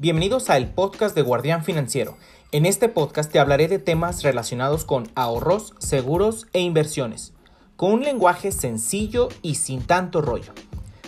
[0.00, 2.16] Bienvenidos a el podcast de Guardián Financiero.
[2.52, 7.34] En este podcast te hablaré de temas relacionados con ahorros, seguros e inversiones,
[7.74, 10.52] con un lenguaje sencillo y sin tanto rollo.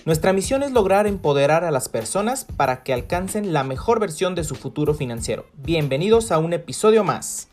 [0.07, 4.43] Nuestra misión es lograr empoderar a las personas para que alcancen la mejor versión de
[4.43, 5.47] su futuro financiero.
[5.55, 7.49] Bienvenidos a un episodio más.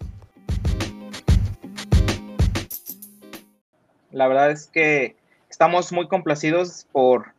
[4.09, 5.15] La verdad es que
[5.51, 7.33] estamos muy complacidos por,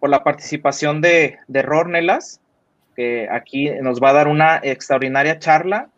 [0.00, 2.40] por la participación de, de Rornelas
[2.94, 5.88] que aquí nos va a dar una extraordinaria charla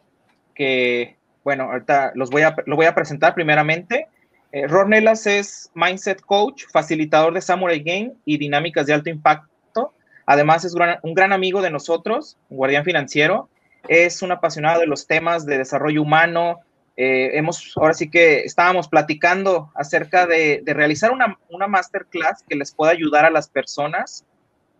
[0.54, 4.08] que, bueno, ahorita los voy a, lo voy a presentar primeramente.
[4.52, 9.92] Eh, Rornelas es Mindset Coach, facilitador de Samurai Game y dinámicas de alto impacto.
[10.24, 13.48] Además es un gran amigo de nosotros, guardián financiero.
[13.86, 16.60] Es un apasionado de los temas de desarrollo humano.
[16.96, 22.56] Eh, hemos, ahora sí que estábamos platicando acerca de, de realizar una, una, masterclass que
[22.56, 24.24] les pueda ayudar a las personas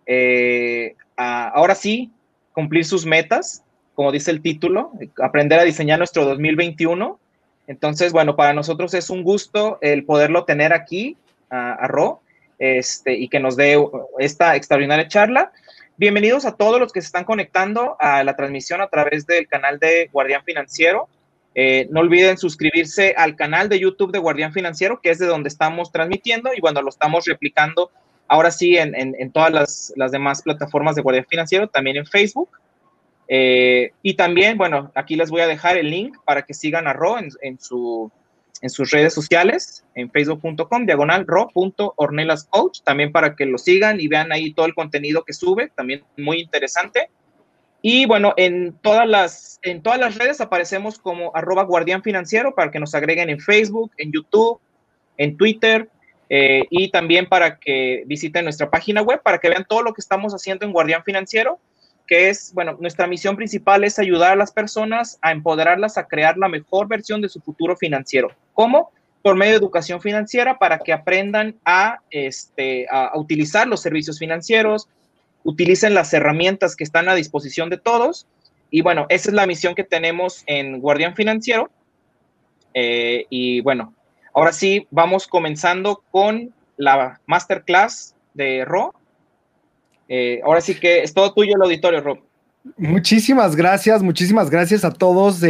[0.06, 2.11] eh, ahora sí
[2.53, 3.62] cumplir sus metas,
[3.95, 4.92] como dice el título,
[5.23, 7.19] aprender a diseñar nuestro 2021.
[7.67, 11.17] Entonces, bueno, para nosotros es un gusto el poderlo tener aquí
[11.50, 12.20] a, Ro
[12.58, 13.77] este, y que nos dé
[14.19, 15.53] esta extraordinaria charla.
[15.97, 19.78] Bienvenidos a todos los que se están conectando a la transmisión a través del canal
[19.78, 21.08] de Guardián Financiero.
[21.55, 25.48] Eh, no olviden suscribirse al canal de YouTube de Guardián Financiero, que es de donde
[25.48, 27.91] estamos transmitiendo y bueno, lo estamos replicando
[28.28, 32.50] ahora sí en, todas las, demás plataformas de Guardia Financiero, también en Facebook.
[33.28, 36.92] Eh, y también, bueno, aquí les voy a dejar el link para que sigan a
[36.92, 44.00] Ro en, en sus redes sociales, en facebook.com, diagonal ro.ornelascoach, también para que lo sigan
[44.00, 47.11] y vean ahí todo el contenido que sube, también muy interesante.
[47.83, 52.70] Y bueno, en todas las, en todas las redes aparecemos como arroba guardián financiero para
[52.70, 54.61] que nos agreguen en Facebook, en YouTube,
[55.18, 55.88] en Twitter,
[56.28, 60.00] eh, y también para que visiten nuestra página web, para que vean todo lo que
[60.00, 61.58] estamos haciendo en Guardián Financiero,
[62.06, 66.36] que es, bueno, nuestra misión principal es ayudar a las personas a empoderarlas a crear
[66.36, 68.30] la mejor versión de su futuro financiero.
[68.55, 68.92] ¿Cómo?
[69.23, 74.89] Por medio de educación financiera para que aprendan a, este, a utilizar los servicios financieros,
[75.42, 78.27] utilicen las herramientas que están a disposición de todos.
[78.70, 81.70] Y bueno, esa es la misión que tenemos en Guardián Financiero.
[82.74, 83.95] Eh, y bueno,
[84.36, 88.92] Ahora sí, vamos comenzando con la masterclass de Ro.
[90.11, 92.19] Eh, ahora sí que es todo tuyo el auditorio, Ro.
[92.77, 95.42] Muchísimas gracias, muchísimas gracias a todos,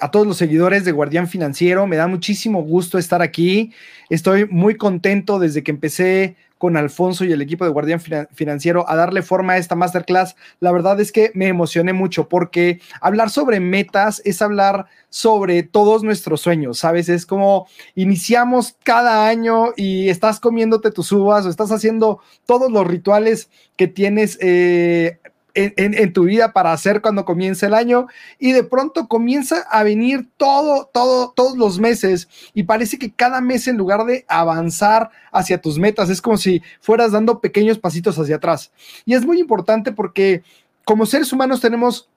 [0.00, 1.86] a todos los seguidores de Guardián Financiero.
[1.86, 3.72] Me da muchísimo gusto estar aquí.
[4.10, 8.00] Estoy muy contento desde que empecé con Alfonso y el equipo de Guardián
[8.32, 10.34] Financiero a darle forma a esta masterclass.
[10.60, 16.02] La verdad es que me emocioné mucho porque hablar sobre metas es hablar sobre todos
[16.02, 17.10] nuestros sueños, ¿sabes?
[17.10, 22.86] Es como iniciamos cada año y estás comiéndote tus uvas o estás haciendo todos los
[22.86, 25.18] rituales que tienes eh,
[25.54, 28.06] en, tu vida para hacer cuando comienza el año
[28.38, 33.40] y de pronto comienza a venir todo, todo, todos los meses y parece que cada
[33.40, 38.18] mes en lugar de avanzar hacia tus metas es como si fueras dando pequeños pasitos
[38.18, 38.72] hacia atrás.
[39.04, 40.42] Y es muy importante porque
[40.84, 42.08] como seres humanos tenemos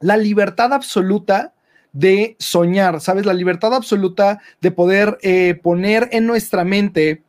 [0.00, 1.52] la libertad absoluta
[1.92, 3.26] de soñar, ¿sabes?
[3.26, 7.22] La libertad absoluta de poder eh, poner en nuestra mente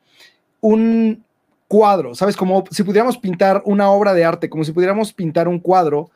[0.61, 1.23] un,
[1.69, 2.35] cuadro, ¿sabes?
[2.35, 6.09] Como si pudiéramos pintar una obra de arte, como si pudiéramos pintar un cuadro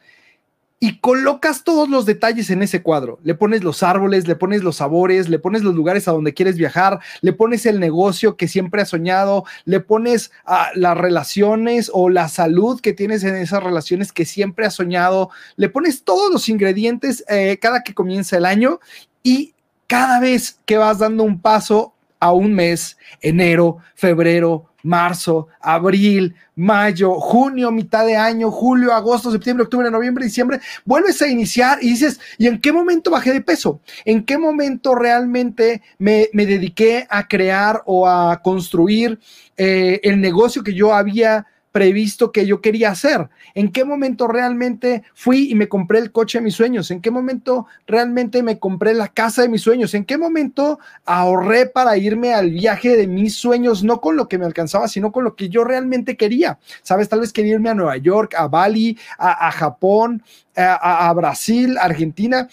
[0.79, 3.19] y colocas todos los detalles en ese cuadro.
[3.23, 6.57] Le pones los árboles, le pones los sabores, le pones los lugares a donde quieres
[6.57, 12.09] viajar, le pones el negocio que siempre has soñado, le pones a las relaciones o
[12.09, 16.49] la salud que tienes en esas relaciones que siempre has soñado, le pones todos los
[16.49, 18.79] ingredientes eh, cada que comienza el año
[19.21, 19.53] y
[19.85, 27.15] cada vez que vas dando un paso a un mes, enero, febrero, marzo, abril, mayo,
[27.15, 32.19] junio, mitad de año, julio, agosto, septiembre, octubre, noviembre, diciembre, vuelves a iniciar y dices,
[32.37, 33.79] ¿y en qué momento bajé de peso?
[34.05, 39.19] ¿En qué momento realmente me, dediqué a crear o a construir
[39.57, 43.27] eh, el negocio que yo había previsto que yo quería hacer?
[43.55, 46.89] ¿En qué momento realmente fui y me compré el coche de mis sueños?
[46.91, 49.93] ¿En qué momento realmente me compré la casa de mis sueños?
[49.95, 54.37] ¿En qué momento ahorré para irme al viaje de mis sueños, no con lo que
[54.37, 56.59] me alcanzaba, sino con lo que yo realmente quería?
[56.83, 57.09] ¿Sabes?
[57.09, 60.23] Tal vez quería irme a Nueva York, a Bali, a, Japón,
[60.55, 62.47] a, a Brasil, Argentina,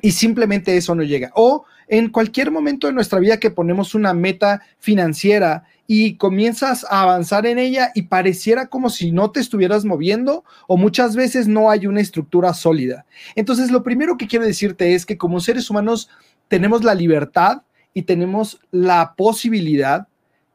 [0.00, 1.30] y simplemente eso no llega.
[1.34, 7.02] O en cualquier momento de nuestra vida que ponemos una meta financiera y comienzas a
[7.02, 11.70] avanzar en ella y pareciera como si no te estuvieras moviendo o muchas veces no
[11.70, 13.06] hay una estructura sólida.
[13.34, 16.10] Entonces, lo primero que quiero decirte es que como seres humanos
[16.48, 17.62] tenemos la libertad
[17.94, 20.08] y tenemos la posibilidad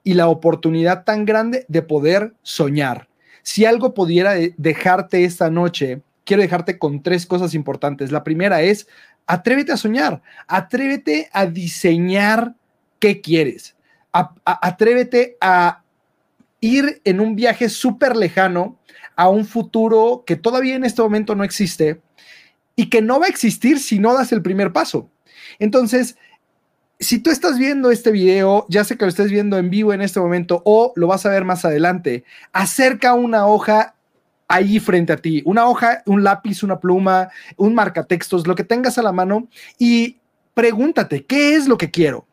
[0.04, 3.08] y la oportunidad tan grande de poder soñar.
[3.42, 8.12] Si algo pudiera dejarte esta noche quiero dejarte con tres cosas importantes.
[8.12, 8.88] La primera es,
[9.28, 12.56] atrévete a soñar, atrévete a diseñar
[13.00, 13.76] qué quieres,
[14.12, 15.82] atrévete a
[16.60, 18.78] ir en un viaje súper lejano
[19.16, 22.02] a un futuro que todavía en este momento no existe
[22.76, 25.10] y que no va a existir si no das el primer paso.
[25.60, 26.18] Entonces,
[27.00, 30.02] si tú estás viendo este video, ya sé que lo estés viendo en vivo en
[30.02, 32.24] este momento o lo vas a ver más adelante,
[32.54, 33.93] acerca una hoja
[34.54, 39.00] ahí frente a ti, una hoja, un lápiz, una pluma, un marcatextos, lo que tengas
[39.00, 39.48] a la mano
[39.80, 40.18] y
[40.54, 42.28] pregúntate, ¿qué es lo que quiero?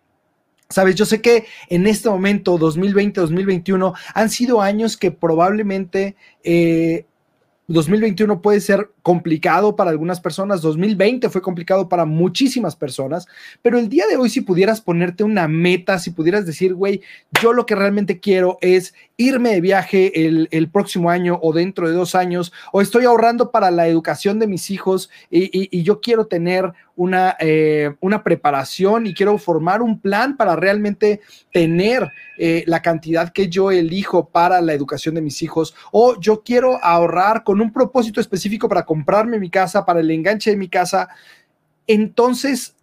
[0.68, 6.14] Sabes, yo sé que en este momento, 2020, 2021, han sido años que probablemente
[6.44, 7.06] eh,
[7.72, 13.26] 2021 puede ser complicado para algunas personas, 2020 fue complicado para muchísimas personas,
[13.62, 17.00] pero el día de hoy si pudieras ponerte una meta, si pudieras decir, güey,
[17.40, 21.94] yo lo que realmente quiero es irme de viaje el, próximo año o dentro de
[21.94, 26.72] dos años, o estoy ahorrando para la educación de mis hijos y, yo quiero tener
[26.96, 31.20] una, eh, una preparación y quiero formar un plan para realmente
[31.52, 32.08] tener
[32.38, 36.82] eh, la cantidad que yo elijo para la educación de mis hijos, o yo quiero
[36.82, 41.10] ahorrar con un propósito específico para comprarme mi casa, para el enganche de mi casa,
[41.86, 42.74] entonces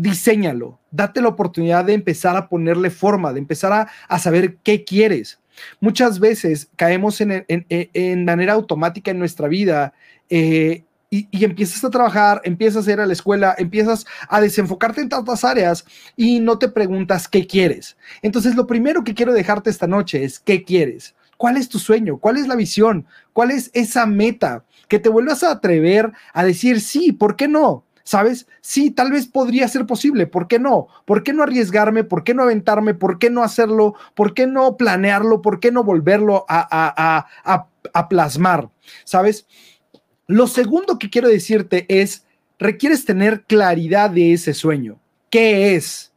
[0.00, 5.38] diséñalo, date la oportunidad de empezar a ponerle forma, de empezar a, saber qué quieres.
[5.80, 9.92] Muchas veces caemos en, manera automática en nuestra vida
[10.28, 15.00] eh, y, y, empiezas a trabajar, empiezas a ir a la escuela, empiezas a desenfocarte
[15.00, 15.84] en tantas áreas
[16.16, 17.96] y no te preguntas qué quieres.
[18.22, 21.14] Entonces, lo primero que quiero dejarte esta noche es qué quieres.
[21.40, 22.18] ¿Cuál es tu sueño?
[22.18, 23.06] ¿Cuál es la visión?
[23.32, 24.64] ¿Cuál es esa meta?
[24.88, 27.82] Que te vuelvas a atrever a decir, sí, ¿por qué no?
[28.10, 28.48] ¿Sabes?
[28.60, 30.26] Sí, tal vez podría ser posible.
[30.26, 30.88] ¿Por qué no?
[31.04, 32.02] ¿Por qué no arriesgarme?
[32.02, 32.92] ¿Por qué no aventarme?
[32.92, 33.94] ¿Por qué no hacerlo?
[34.16, 35.42] ¿Por qué no planearlo?
[35.42, 38.68] ¿Por qué no volverlo a, a plasmar?
[39.04, 39.46] ¿Sabes?
[40.26, 42.26] Lo segundo que quiero decirte es,
[42.58, 44.98] requieres tener claridad de ese sueño.
[45.30, 46.10] ¿Qué es?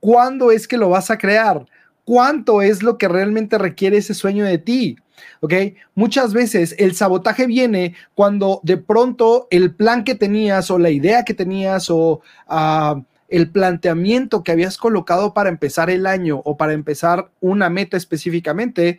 [0.00, 1.64] ¿Cuándo es que lo vas a crear?
[2.08, 4.96] cuánto es lo que realmente requiere ese sueño de ti.
[5.40, 5.52] ¿Ok?
[5.94, 11.24] Muchas veces el sabotaje viene cuando de pronto el plan que tenías o la idea
[11.24, 16.72] que tenías o ah, el planteamiento que habías colocado para empezar el año o para
[16.72, 18.98] empezar una meta específicamente,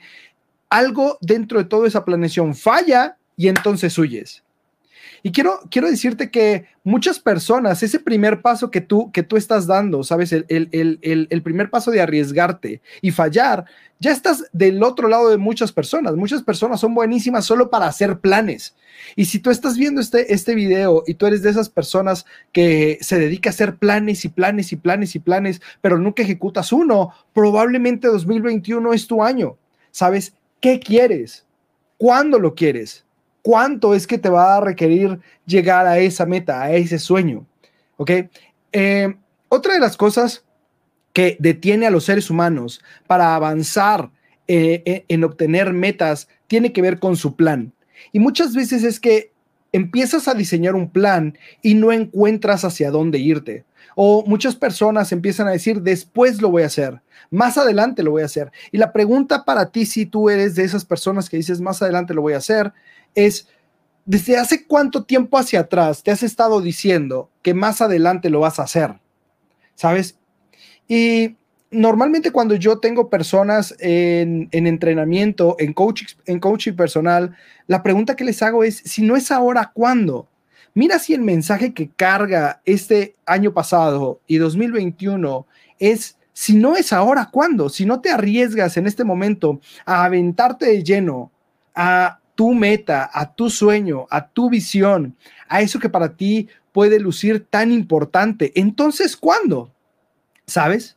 [0.69, 4.43] algo dentro de toda esa planeación falla y entonces huyes.
[5.23, 9.67] Y quiero, quiero decirte que muchas personas, ese primer paso que tú, que tú estás
[9.67, 10.31] dando, ¿sabes?
[10.31, 13.65] El, el, primer paso de arriesgarte y fallar,
[13.99, 16.15] ya estás del otro lado de muchas personas.
[16.15, 18.75] Muchas personas son buenísimas solo para hacer planes.
[19.15, 22.97] Y si tú estás viendo este, este video y tú eres de esas personas que
[23.01, 27.13] se dedica a hacer planes y planes y planes y planes, pero nunca ejecutas uno,
[27.33, 29.57] probablemente 2021 es tu año.
[29.91, 30.33] ¿Sabes?
[30.61, 31.45] ¿Qué quieres?
[31.97, 33.03] ¿Cuándo lo quieres?
[33.41, 37.45] Cuánto es que te va a requerir llegar a esa meta, a ese sueño.
[37.97, 38.11] ¿Ok?
[38.71, 39.15] Eh,
[39.49, 40.43] otra de las cosas
[41.13, 44.11] que detiene a los seres humanos para avanzar
[44.47, 47.73] eh, eh, en obtener metas tiene que ver con su plan.
[48.11, 49.31] Y muchas veces es que
[49.71, 53.65] empiezas a diseñar un plan y no encuentras hacia dónde irte.
[53.95, 57.01] O muchas personas empiezan a decir, después lo voy a hacer,
[57.31, 58.51] más adelante lo voy a hacer.
[58.71, 62.13] Y la pregunta para ti, si tú eres de esas personas que dices, más adelante
[62.13, 62.71] lo voy a hacer,
[63.15, 63.47] es,
[64.05, 68.59] ¿desde hace cuánto tiempo hacia atrás te has estado diciendo que más adelante lo vas
[68.59, 68.99] a hacer?
[69.75, 70.17] ¿Sabes?
[70.87, 71.37] Y
[71.71, 77.35] normalmente cuando yo tengo personas en, entrenamiento, en coaching, en coaching personal,
[77.67, 80.27] la pregunta que les hago es, si no es ahora, ¿cuándo?
[80.73, 85.45] Mira si el mensaje que carga este año pasado y 2021
[85.79, 87.69] es, si no es ahora, ¿cuándo?
[87.69, 91.31] Si no te arriesgas en este momento a aventarte de lleno,
[91.75, 95.13] a tu meta, a tu sueño, a tu visión,
[95.49, 98.53] a eso que para ti puede lucir tan importante.
[98.55, 99.73] Entonces, ¿cuándo?
[100.45, 100.95] ¿Sabes?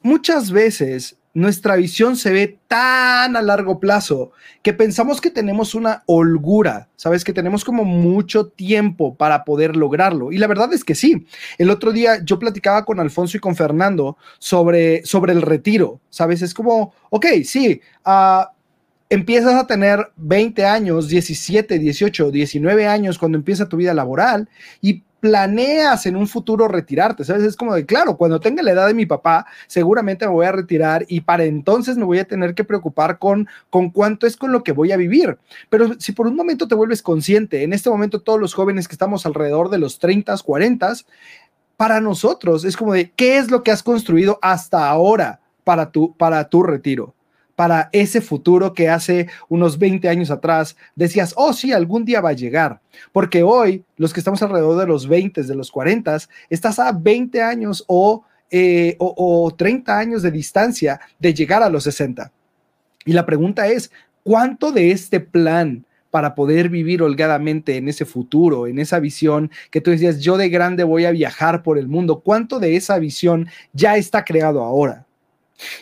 [0.00, 4.30] Muchas veces nuestra visión se ve tan a largo plazo
[4.62, 10.30] que pensamos que tenemos una holgura, sabes que tenemos como mucho tiempo para poder lograrlo.
[10.30, 11.26] Y la verdad es que sí.
[11.58, 16.42] El otro día yo platicaba con Alfonso y con Fernando sobre, sobre el retiro, sabes,
[16.42, 18.44] es como, ok, sí, uh,
[19.12, 24.48] empiezas a tener 20 años, 17, 18, 19 años cuando empieza tu vida laboral
[24.80, 27.42] y planeas en un futuro retirarte, ¿sabes?
[27.42, 30.52] Es como de, claro, cuando tenga la edad de mi papá, seguramente me voy a
[30.52, 34.50] retirar y para entonces me voy a tener que preocupar con, con cuánto es con
[34.50, 35.36] lo que voy a vivir.
[35.68, 38.94] Pero si por un momento te vuelves consciente, en este momento todos los jóvenes que
[38.94, 40.94] estamos alrededor de los 30, 40,
[41.76, 46.16] para nosotros es como de, ¿qué es lo que has construido hasta ahora para tu,
[46.16, 47.14] para tu retiro?
[47.56, 52.30] Para ese futuro que hace unos 20 años atrás decías, oh sí, algún día va
[52.30, 52.80] a llegar.
[53.12, 56.18] Porque hoy, los que estamos alrededor de los 20, de los 40,
[56.50, 61.70] estás a 20 años o, eh, o, o 30 años de distancia de llegar a
[61.70, 62.30] los 60.
[63.04, 63.90] Y la pregunta es,
[64.22, 69.80] ¿cuánto de este plan para poder vivir holgadamente en ese futuro, en esa visión que
[69.80, 72.20] tú decías, yo de grande voy a viajar por el mundo?
[72.20, 75.06] ¿Cuánto de esa visión ya está creado ahora?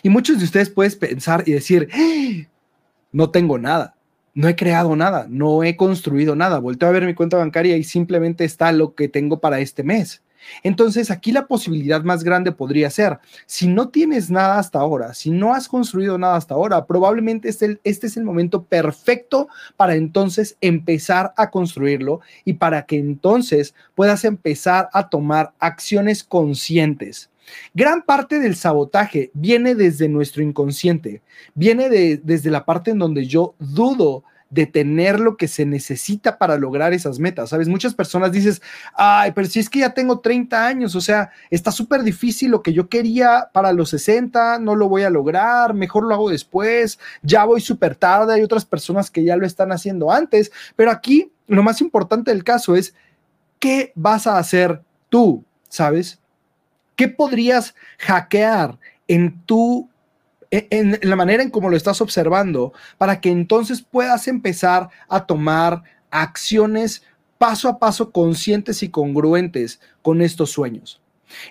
[0.03, 2.47] Y muchos de ustedes pueden pensar y decir, ¡Ah!
[3.11, 3.95] no tengo nada,
[4.33, 7.83] no he creado nada, no he construido nada, volteo a ver mi cuenta bancaria y
[7.83, 10.21] simplemente está lo que tengo para este mes.
[10.63, 15.29] Entonces, aquí la posibilidad más grande podría ser, si no tienes nada hasta ahora, si
[15.29, 20.57] no has construido nada hasta ahora, probablemente este, este, es el momento perfecto para entonces
[20.61, 27.30] empezar a construirlo y para que entonces puedas empezar a tomar acciones conscientes.
[27.73, 31.21] Gran parte del sabotaje viene desde nuestro inconsciente,
[31.53, 36.57] viene desde la parte en donde yo dudo de tener lo que se necesita para
[36.57, 37.69] lograr esas metas, ¿sabes?
[37.69, 38.61] Muchas personas dices,
[38.93, 42.61] ay, pero si es que ya tengo 30 años, o sea, está súper difícil lo
[42.61, 46.99] que yo quería para los 60, no lo voy a lograr, mejor lo hago después,
[47.23, 51.31] ya voy súper tarde, hay otras personas que ya lo están haciendo antes, pero aquí
[51.47, 52.93] lo más importante del caso es,
[53.57, 55.45] ¿qué vas a hacer tú?
[55.69, 56.20] ¿Sabes?
[56.95, 59.89] ¿Qué podrías hackear en tu
[60.51, 65.83] en, la manera en cómo lo estás observando para que entonces puedas empezar a tomar
[66.11, 67.03] acciones
[67.37, 71.01] paso a paso conscientes y congruentes con estos sueños.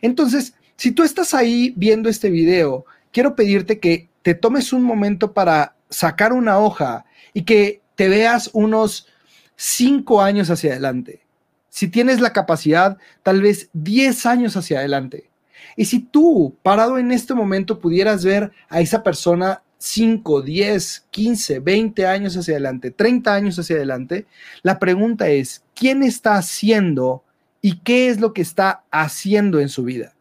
[0.02, 5.32] Entonces, si tú estás ahí viendo este video, quiero pedirte que te tomes un momento
[5.32, 9.08] para sacar una hoja y que te veas unos
[9.56, 11.22] cinco años hacia adelante.
[11.70, 15.29] Si tienes la capacidad, tal vez 10 años hacia adelante.
[15.76, 21.58] Y si tú, parado en este momento, pudieras ver a esa persona 5, 10, 15,
[21.60, 24.26] 20 años hacia adelante, 30 años hacia adelante,
[24.62, 27.24] la pregunta es, ¿quién está haciendo
[27.62, 30.14] y qué es lo que está haciendo en su vida?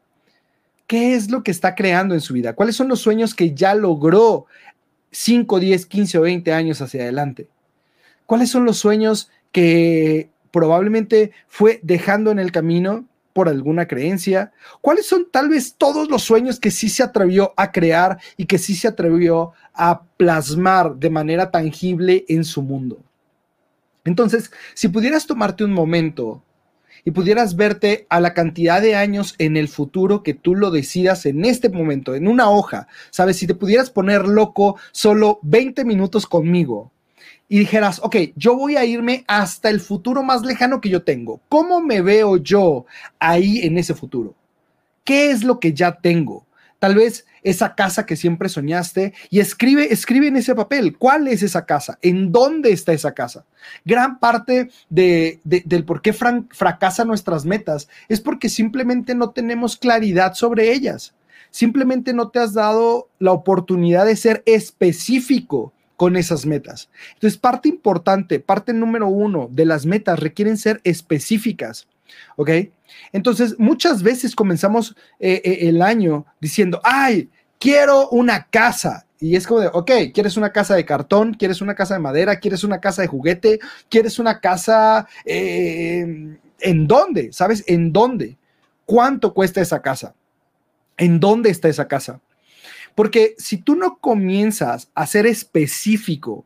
[0.87, 2.53] ¿Qué es lo que está creando en su vida?
[2.53, 4.45] ¿Cuáles son los sueños que ya logró
[5.11, 7.47] 5, 10, 15 o 20 años hacia adelante?
[8.25, 14.51] ¿Cuáles son los sueños que probablemente fue dejando en el camino por alguna creencia?
[14.81, 18.57] ¿Cuáles son tal vez todos los sueños que sí se atrevió a crear y que
[18.57, 22.99] sí se atrevió a plasmar de manera tangible en su mundo?
[24.05, 26.43] Entonces, si pudieras tomarte un momento
[27.05, 31.25] y pudieras verte a la cantidad de años en el futuro que tú lo decidas
[31.25, 33.37] en este momento, en una hoja, ¿sabes?
[33.37, 36.91] Si te pudieras poner loco solo 20 minutos conmigo,
[37.49, 41.41] y dijeras, ok, yo voy a irme hasta el futuro más lejano que yo tengo.
[41.49, 42.85] ¿Cómo me veo yo
[43.17, 44.35] ahí en ese futuro?
[45.03, 46.45] ¿Qué es lo que ya tengo?
[46.77, 51.41] Tal vez esa casa que siempre soñaste y escribe, escribe en ese papel cuál es
[51.41, 53.45] esa casa, en dónde está esa casa.
[53.83, 60.35] Gran parte de, del por qué fracasan nuestras metas es porque simplemente no tenemos claridad
[60.35, 61.15] sobre ellas.
[61.49, 66.89] Simplemente no te has dado la oportunidad de ser específico con esas metas.
[67.15, 71.89] Entonces, parte importante, parte número uno de las metas requieren ser específicas.
[72.37, 72.51] ¿Ok?
[73.11, 77.29] Entonces, muchas veces comenzamos eh, eh, el año diciendo, ay,
[77.59, 79.07] quiero una casa.
[79.19, 81.33] Y es como de, ok, ¿quieres una casa de cartón?
[81.33, 82.39] ¿Quieres una casa de madera?
[82.39, 83.59] ¿Quieres una casa de juguete?
[83.89, 85.05] ¿Quieres una casa...
[85.25, 87.33] Eh, ¿En dónde?
[87.33, 87.65] ¿Sabes?
[87.67, 88.37] ¿En dónde?
[88.85, 90.15] ¿Cuánto cuesta esa casa?
[90.95, 92.21] ¿En dónde está esa casa?
[92.99, 96.45] Porque si tú no comienzas a ser específico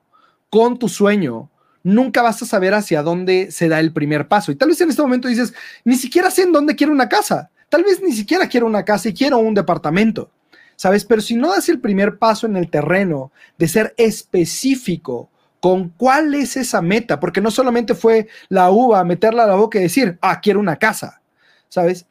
[0.52, 1.50] con tu sueño,
[1.82, 4.52] nunca vas a saber hacia dónde se da el primer paso.
[4.52, 7.50] Y tal vez en este momento dices, ni siquiera sé en dónde quiero una casa.
[7.70, 10.30] Tal vez ni siquiera quiero una casa y quiero un departamento.
[10.76, 11.06] ¿Sabes?
[11.06, 16.36] Pero si no das el primer paso en el terreno de ser específico con cuál
[16.36, 20.20] es esa meta, porque no solamente fue la uva, meterla a la boca y decir,
[20.22, 21.20] ah, quiero una casa.
[21.68, 22.06] ¿Sabes?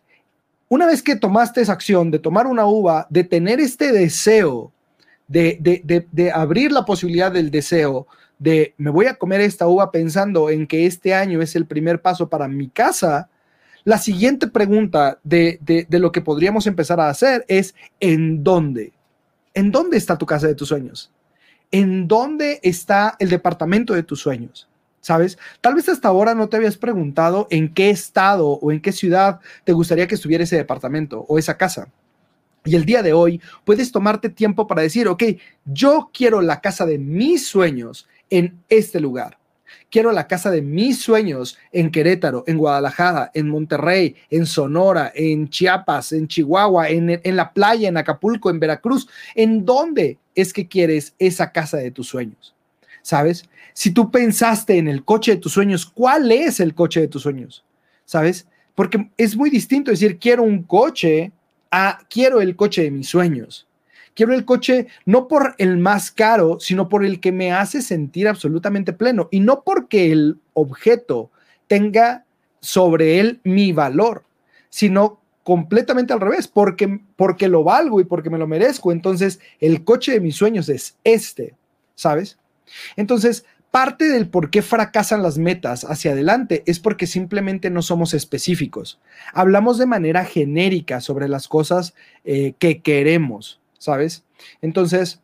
[0.72, 4.72] Una vez que tomaste esa acción de tomar una uva, de tener este deseo,
[5.28, 8.06] de, abrir la posibilidad del deseo,
[8.38, 12.00] de me voy a comer esta uva pensando en que este año es el primer
[12.00, 13.28] paso para mi casa,
[13.84, 18.94] la siguiente pregunta de, de, lo que podríamos empezar a hacer es, ¿en dónde?
[19.52, 21.12] ¿En dónde está tu casa de tus sueños?
[21.70, 24.70] ¿En dónde está el departamento de tus sueños?
[25.02, 25.38] ¿Sabes?
[25.60, 29.40] Tal vez hasta ahora no te habías preguntado en qué estado o en qué ciudad
[29.64, 31.88] te gustaría que estuviera ese departamento o esa casa.
[32.64, 35.24] Y el día de hoy puedes tomarte tiempo para decir, ok,
[35.66, 39.36] yo quiero la casa de mis sueños en este lugar.
[39.90, 45.50] Quiero la casa de mis sueños en Querétaro, en Guadalajara, en Monterrey, en Sonora, en
[45.50, 49.08] Chiapas, en Chihuahua, en, en la playa, en Acapulco, en Veracruz.
[49.34, 52.54] ¿En dónde es que quieres esa casa de tus sueños.
[53.02, 53.48] ¿Sabes?
[53.72, 57.22] Si tú pensaste en el coche de tus sueños, ¿cuál es el coche de tus
[57.22, 57.64] sueños?
[58.04, 58.46] ¿Sabes?
[58.74, 61.32] Porque es muy distinto decir quiero un coche
[61.70, 63.66] a quiero el coche de mis sueños.
[64.14, 68.28] Quiero el coche no por el más caro, sino por el que me hace sentir
[68.28, 71.30] absolutamente pleno y no porque el objeto
[71.66, 72.26] tenga
[72.60, 74.24] sobre él mi valor,
[74.68, 78.92] sino completamente al revés, porque, porque lo valgo y porque me lo merezco.
[78.92, 81.54] Entonces, el coche de mis sueños es este,
[81.94, 82.38] ¿sabes?
[82.96, 88.12] Entonces, parte del por qué fracasan las metas hacia adelante es porque simplemente no somos
[88.12, 89.00] específicos.
[89.32, 94.24] Hablamos de manera genérica sobre las cosas eh, que queremos, ¿sabes?
[94.60, 95.22] Entonces,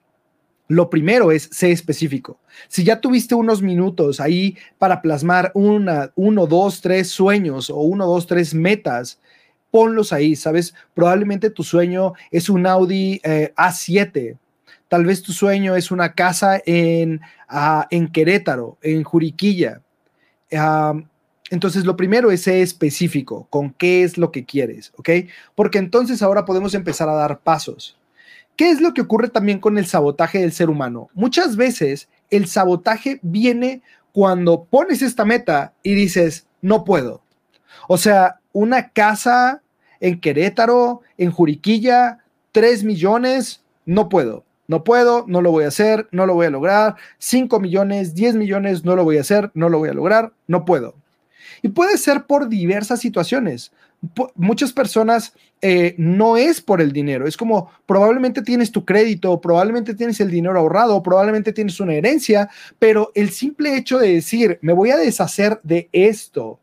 [0.66, 2.40] lo primero es ser específico.
[2.68, 8.06] Si ya tuviste unos minutos ahí para plasmar una, uno, dos, tres sueños o uno,
[8.06, 9.20] dos, tres metas,
[9.70, 10.74] ponlos ahí, ¿sabes?
[10.94, 14.38] Probablemente tu sueño es un Audi eh, A7.
[14.88, 19.82] Tal vez tu sueño es una casa en, ah, en Querétaro, en Juriquilla.
[21.50, 25.10] Entonces, lo primero es ser específico con qué es lo que quieres, ¿ok?
[25.54, 27.98] Porque entonces ahora podemos empezar a dar pasos.
[28.56, 31.08] ¿Qué es lo que ocurre también con el sabotaje del ser humano?
[31.14, 37.22] Muchas veces el sabotaje viene cuando pones esta meta y dices, no puedo.
[37.86, 39.62] O sea, una casa
[40.00, 42.18] en Querétaro, en Juriquilla,
[42.52, 44.44] 3 millones, no puedo.
[44.68, 46.94] No puedo, no lo voy a hacer, no lo voy a lograr.
[47.18, 50.64] 5 millones, 10 millones, no lo voy a hacer, no lo voy a lograr, no
[50.64, 50.94] puedo.
[51.62, 53.72] Y puede ser por diversas situaciones
[54.34, 59.94] muchas personas eh, no es por el dinero, es como probablemente tienes tu crédito, probablemente
[59.94, 62.48] tienes el dinero ahorrado, probablemente tienes una herencia,
[62.78, 66.60] pero el simple hecho de decir, me voy a deshacer de esto,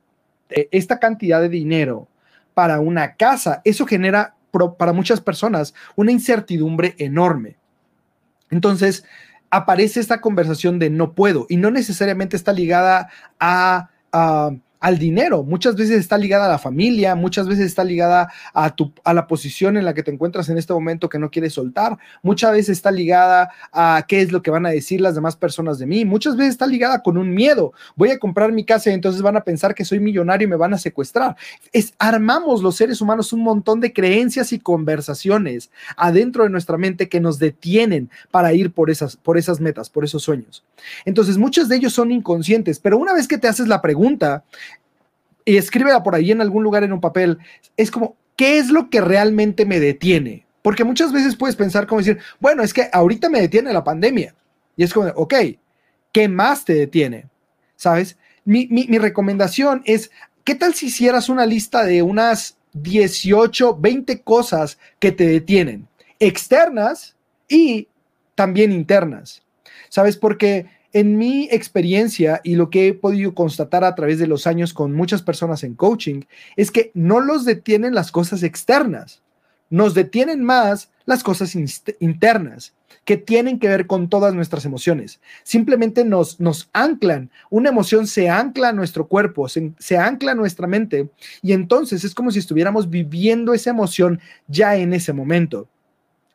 [0.49, 2.07] de esta cantidad de dinero
[2.53, 4.35] para una casa, eso genera
[4.77, 7.57] para muchas personas una incertidumbre enorme.
[8.49, 9.05] Entonces,
[9.49, 13.89] aparece esta conversación de no puedo y no necesariamente está ligada a
[14.85, 15.43] al dinero.
[15.43, 19.25] Muchas veces está ligada a la familia, muchas veces está ligada a, tu, a la
[19.25, 22.69] posición en la que te encuentras en este momento que no quieres soltar, muchas veces
[22.69, 26.05] está ligada a qué es lo que van a decir las demás personas de mí,
[26.05, 27.73] muchas veces está ligada con un miedo.
[27.95, 30.55] Voy a comprar mi casa y entonces van a pensar que soy millonario y me
[30.55, 31.35] van a secuestrar.
[31.71, 37.09] Es, armamos los seres humanos un montón de creencias y conversaciones adentro de nuestra mente
[37.09, 40.63] que nos detienen para ir por esas, por esas metas, por esos sueños.
[41.05, 44.43] Entonces, muchos de ellos son inconscientes, pero una vez que te haces la pregunta,
[45.45, 47.37] y escríbela por ahí en algún lugar en un papel,
[47.77, 50.45] es como, ¿qué es lo que realmente me detiene?
[50.63, 54.33] Porque muchas veces puedes pensar como decir, bueno, es que ahorita me detiene la pandemia.
[54.75, 55.35] Y es como, ok,
[56.11, 57.29] ¿qué más te detiene?
[57.75, 58.17] ¿Sabes?
[58.43, 60.09] Mi, mi recomendación es,
[60.43, 65.87] ¿qué tal si hicieras una lista de unas 18, 20 cosas que te detienen?
[66.19, 67.15] Externas
[67.47, 67.87] y
[68.33, 69.43] también internas.
[69.89, 70.17] ¿Sabes?
[70.17, 74.73] Porque en mi experiencia y lo que he podido constatar a través de los años
[74.73, 76.21] con muchas personas en coaching
[76.55, 79.21] es que no los detienen las cosas externas,
[79.69, 81.53] nos detienen más las cosas
[81.99, 85.19] internas que tienen que ver con todas nuestras emociones.
[85.43, 87.29] Simplemente nos, nos anclan.
[87.49, 91.09] Una emoción se ancla a nuestro cuerpo, se, se ancla a nuestra mente
[91.41, 95.67] y entonces es como si estuviéramos viviendo esa emoción ya en ese momento.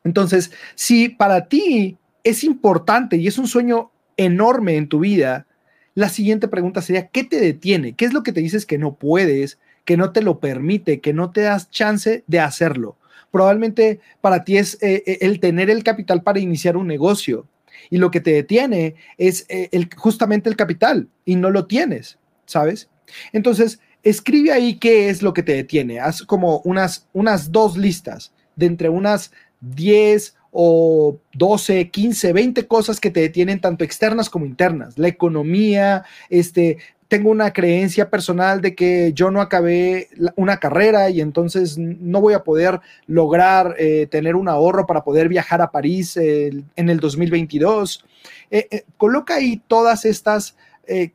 [0.03, 3.90] Entonces, si para ti es importante y es un sueño
[4.25, 5.45] enorme en tu vida,
[5.93, 7.93] la siguiente pregunta sería, ¿qué te detiene?
[7.93, 11.13] ¿Qué es lo que te dices que no puedes, que no te lo permite, que
[11.13, 12.97] no te das chance de hacerlo?
[13.31, 17.47] Probablemente para ti es eh, eh, el tener el capital para iniciar un negocio
[17.89, 22.17] y lo que te detiene es eh, el, justamente el capital y no lo tienes,
[22.45, 22.89] ¿sabes?
[23.33, 25.99] Entonces, escribe ahí qué es lo que te detiene.
[25.99, 29.31] Haz como unas, unas dos listas de entre unas
[29.61, 34.97] 10 o 12, 15, 20 cosas que te detienen tanto externas como internas.
[34.97, 36.77] La economía, este,
[37.11, 42.33] tengo una creencia personal de que yo no acabé una carrera y entonces no voy
[42.33, 48.05] a poder lograr eh, tener un ahorro para poder viajar a París en el 2022.
[48.49, 50.55] Eh, eh, coloca ahí todas estas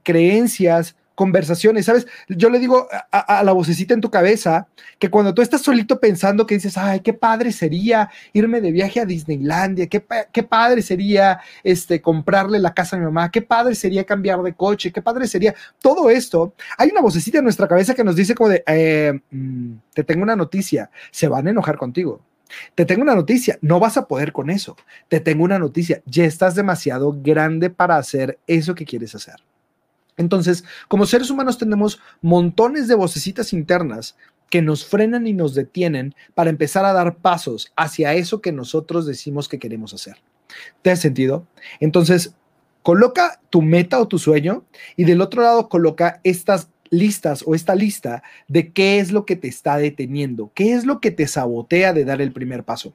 [0.03, 2.07] creencias conversaciones, ¿sabes?
[2.29, 4.69] Yo le digo a, la vocecita en tu cabeza
[5.01, 9.01] que cuando tú estás solito pensando que dices, ay, qué padre sería irme de viaje
[9.01, 13.75] a Disneylandia, qué, qué padre sería este, comprarle la casa a mi mamá, qué padre
[13.75, 16.53] sería cambiar de coche, qué padre sería todo esto.
[16.79, 20.23] Hay una vocecita en nuestra cabeza que nos dice como de, eh, mm, te tengo
[20.23, 22.21] una noticia, se van a enojar contigo.
[22.75, 24.77] Te tengo una noticia, no vas a poder con eso.
[25.09, 29.37] Te tengo una noticia, ya estás demasiado grande para hacer eso que quieres hacer.
[30.17, 34.17] Entonces, como seres humanos tenemos montones de vocecitas internas
[34.51, 39.07] que nos frenan y nos detienen para empezar a dar pasos hacia eso que nosotros
[39.07, 40.17] decimos que queremos hacer.
[40.83, 41.47] ¿Te hace sentido?
[41.81, 42.35] Entonces,
[42.83, 47.75] coloca tu meta o tu sueño y del otro lado coloca estas listas o esta
[47.75, 51.93] lista de qué es lo que te está deteniendo, qué es lo que te sabotea
[51.93, 52.95] de dar el primer paso.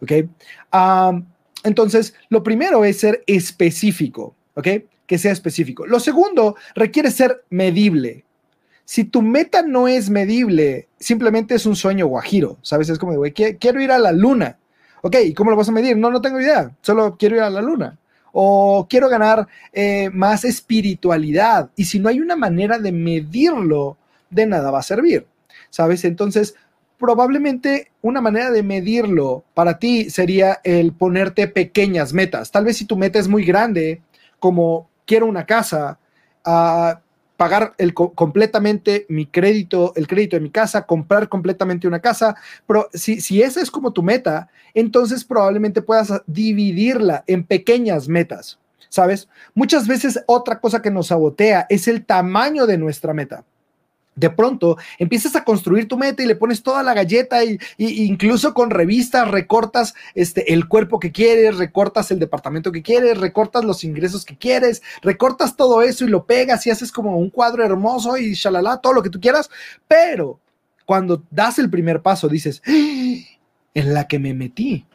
[0.00, 0.12] ¿Ok?
[1.64, 4.68] entonces, lo primero es ser específico, ¿ok?
[5.06, 5.86] Que sea específico.
[5.86, 8.24] Lo segundo requiere ser medible.
[8.84, 12.88] Si tu meta no es medible, simplemente es un sueño guajiro, ¿sabes?
[12.88, 14.58] Es como, güey, quiero ir a la luna.
[15.02, 15.96] Ok, ¿y cómo lo vas a medir?
[15.96, 17.98] No, no tengo idea, solo quiero ir a la luna.
[18.32, 21.70] O quiero ganar eh, más espiritualidad.
[21.74, 23.96] Y si no hay una manera de medirlo,
[24.30, 25.26] de nada va a servir,
[25.70, 26.04] ¿sabes?
[26.04, 26.54] Entonces,
[26.98, 32.50] probablemente una manera de medirlo para ti sería el ponerte pequeñas metas.
[32.50, 34.00] Tal vez si tu meta es muy grande,
[34.38, 35.98] como quiero una casa,
[36.44, 36.98] uh,
[37.36, 42.36] pagar el, completamente mi crédito, el crédito de mi casa, comprar completamente una casa.
[42.66, 48.58] Pero si, si esa es como tu meta, entonces probablemente puedas dividirla en pequeñas metas,
[48.88, 49.28] ¿sabes?
[49.54, 53.44] Muchas veces otra cosa que nos sabotea es el tamaño de nuestra meta
[54.16, 58.54] de pronto empiezas a construir tu meta y le pones toda la galleta y, incluso
[58.54, 63.84] con revistas recortas este, el cuerpo que quieres, recortas el departamento que quieres, recortas los
[63.84, 68.16] ingresos que quieres, recortas todo eso y lo pegas y haces como un cuadro hermoso
[68.16, 69.50] y shalala, todo lo que tú quieras,
[69.86, 70.40] pero
[70.86, 72.72] cuando das el primer paso dices, ¡Ah!
[73.74, 74.86] en la que me metí,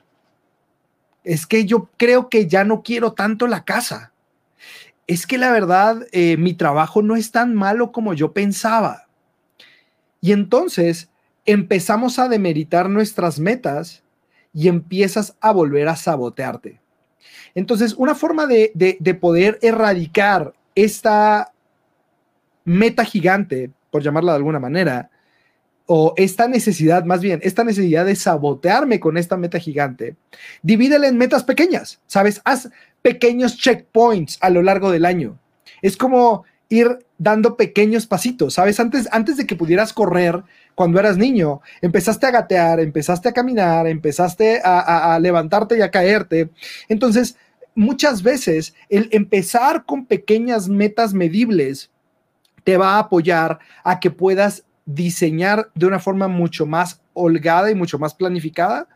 [1.24, 4.12] es que yo creo que ya no quiero tanto la casa.
[5.06, 9.08] Es que la verdad, eh, mi trabajo no es tan malo como yo pensaba
[10.22, 11.10] y entonces
[11.46, 14.04] empezamos a demeritar nuestras metas
[14.54, 16.80] y empiezas a volver a sabotearte.
[17.56, 21.52] Entonces, una forma de, poder erradicar esta
[22.64, 25.10] meta gigante, por llamarla de alguna manera,
[25.88, 30.16] o esta necesidad, más bien, esta necesidad de sabotearme con esta meta gigante,
[30.62, 32.42] divídela en metas pequeñas, ¿sabes?
[32.46, 32.70] Haz
[33.02, 35.38] pequeños checkpoints a lo largo del año.
[35.82, 38.80] Es como ir dando pequeños pasitos, ¿sabes?
[38.80, 40.42] Antes, antes de que pudieras correr
[40.74, 46.50] cuando eras niño, empezaste a gatear, empezaste a caminar, empezaste a, levantarte y a caerte.
[46.88, 47.36] Entonces,
[47.76, 51.92] muchas veces el empezar con pequeñas metas medibles
[52.64, 57.76] te va a apoyar a que puedas diseñar de una forma mucho más holgada y
[57.76, 58.88] mucho más planificada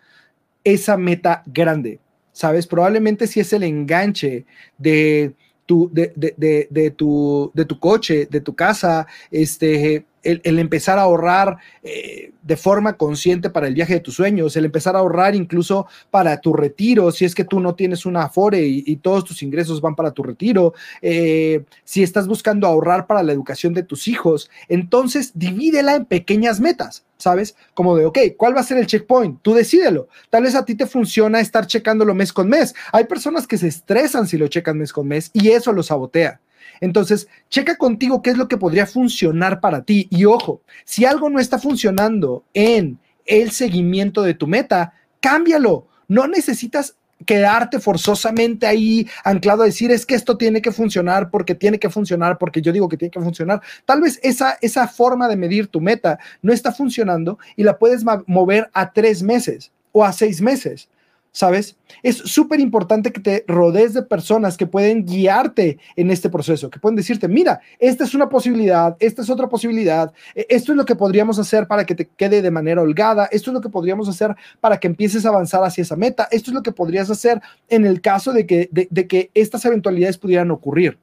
[0.64, 2.00] esa meta grande,
[2.32, 2.68] ¿sabes?
[2.68, 4.46] Probablemente si es el enganche
[4.78, 5.36] de
[5.66, 11.04] tu, de, de, de, tu, de tu coche, de tu casa, este, el, empezar a
[11.04, 15.36] ahorrar eh, de forma consciente para el viaje de tus sueños, el empezar a ahorrar
[15.36, 19.44] incluso para tu retiro, si es que tú no tienes una Afore y, todos tus
[19.44, 24.08] ingresos van para tu retiro, eh, si estás buscando ahorrar para la educación de tus
[24.08, 27.04] hijos, entonces divídela en pequeñas metas.
[27.18, 27.56] ¿Sabes?
[27.74, 29.40] Como de, ok, ¿cuál va a ser el checkpoint?
[29.42, 30.10] Tú decídelo.
[30.30, 32.76] Tal vez a ti te funciona estar checándolo mes con mes.
[32.92, 36.42] Hay personas que se estresan si lo checan mes con mes y eso lo sabotea.
[36.82, 40.08] Entonces, checa contigo qué es lo que podría funcionar para ti.
[40.12, 45.88] Y ojo, si algo no está funcionando en el seguimiento de tu meta, cámbialo.
[46.08, 51.56] No necesitas quedarte forzosamente ahí anclado a decir es que esto tiene que funcionar porque
[51.56, 53.62] tiene que funcionar porque yo digo que tiene que funcionar.
[53.86, 58.04] Tal vez esa, esa forma de medir tu meta no está funcionando y la puedes
[58.28, 60.90] mover a tres meses o a seis meses.
[61.36, 61.76] ¿Sabes?
[62.02, 66.80] Es súper importante que te rodees de personas que pueden guiarte en este proceso, que
[66.80, 70.86] pueden decirte, mira, esta es una posibilidad, esta es otra posibilidad, e, esto es lo
[70.86, 74.08] que podríamos hacer para que te quede de manera holgada, esto es lo que podríamos
[74.08, 77.42] hacer para que empieces a avanzar hacia esa meta, esto es lo que podrías hacer
[77.68, 80.98] en el caso de que, de que estas eventualidades pudieran ocurrir.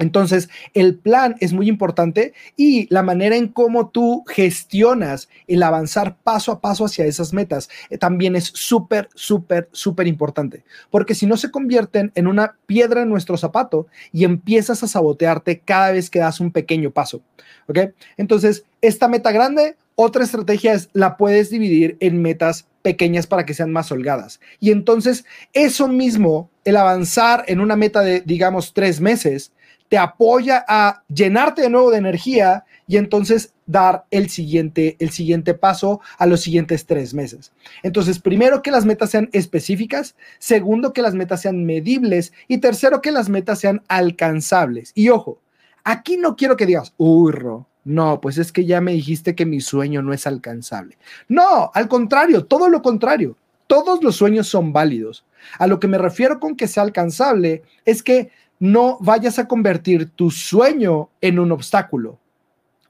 [0.00, 6.16] Entonces, el plan es muy importante y la manera en cómo tú gestionas el avanzar
[6.16, 10.64] paso a paso hacia esas metas eh, también es súper, súper, súper importante.
[10.90, 15.60] Porque si no se convierten en una piedra en nuestro zapato y empiezas a sabotearte
[15.60, 17.20] cada vez que das un pequeño paso.
[17.68, 17.78] ¿Ok?
[18.16, 23.52] Entonces, esta meta grande, otra estrategia es la puedes dividir en metas pequeñas para que
[23.52, 24.40] sean más holgadas.
[24.60, 29.52] Y entonces, eso mismo, el avanzar en una meta de, digamos, tres meses,
[29.90, 35.52] te apoya a llenarte de nuevo de energía y entonces dar el siguiente, el siguiente
[35.52, 37.52] paso a los siguientes tres meses.
[37.82, 43.02] Entonces, primero que las metas sean específicas, segundo que las metas sean medibles y tercero
[43.02, 44.92] que las metas sean alcanzables.
[44.94, 45.40] Y ojo,
[45.82, 47.34] aquí no quiero que digas, uy,
[47.82, 50.98] no, pues es que ya me dijiste que mi sueño no es alcanzable.
[51.26, 53.36] No, al contrario, todo lo contrario.
[53.66, 55.24] Todos los sueños son válidos.
[55.58, 60.10] A lo que me refiero con que sea alcanzable es que no vayas a convertir
[60.10, 62.20] tu sueño en un obstáculo,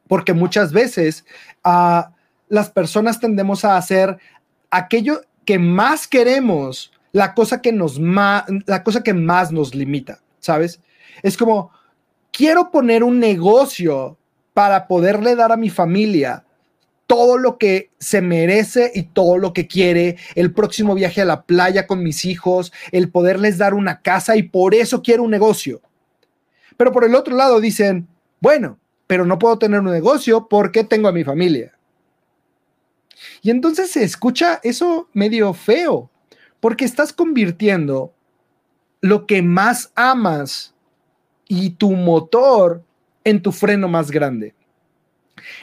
[0.09, 1.25] porque muchas veces
[1.65, 2.13] ah,
[2.49, 4.19] las personas tendemos a hacer
[4.71, 10.81] aquello que más queremos la cosa que nos la cosa que más nos limita, ¿sabes?
[11.23, 11.71] Es como,
[12.33, 14.17] quiero poner un negocio
[14.53, 16.45] para poderle dar a mi familia
[17.11, 21.43] todo lo que se merece y todo lo que quiere, el próximo viaje a la
[21.43, 25.83] playa con mis hijos, el poderles dar una casa y por eso quiero un negocio.
[26.77, 28.07] Pero por el otro lado dicen,
[28.41, 31.77] bueno, pero no puedo tener un negocio porque tengo a mi familia.
[33.43, 36.09] Y entonces se escucha eso medio feo,
[36.61, 38.15] porque estás convirtiendo
[39.01, 40.77] lo que más amas
[41.49, 42.85] y tu motor
[43.25, 44.55] en tu freno más grande.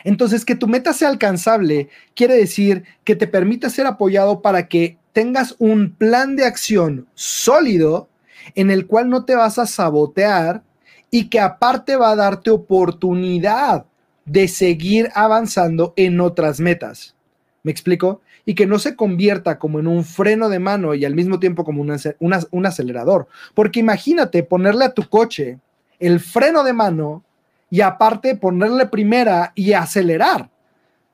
[0.04, 4.98] Entonces, que tu meta sea alcanzable quiere decir que te permita ser apoyado para que
[5.14, 8.08] tengas un plan de acción sólido
[8.56, 10.64] en el cual no te vas a sabotear
[11.10, 13.86] y que aparte va a darte oportunidad
[14.26, 17.16] de seguir avanzando en otras metas.
[17.64, 18.22] ¿Me explico?
[18.46, 21.66] Y que no se convierta como en un freno de mano y al mismo tiempo
[21.66, 23.28] como un acelerador.
[23.54, 25.60] Porque imagínate ponerle a tu coche
[26.00, 27.24] el freno de mano
[27.70, 30.50] y aparte ponerle primera y acelerar.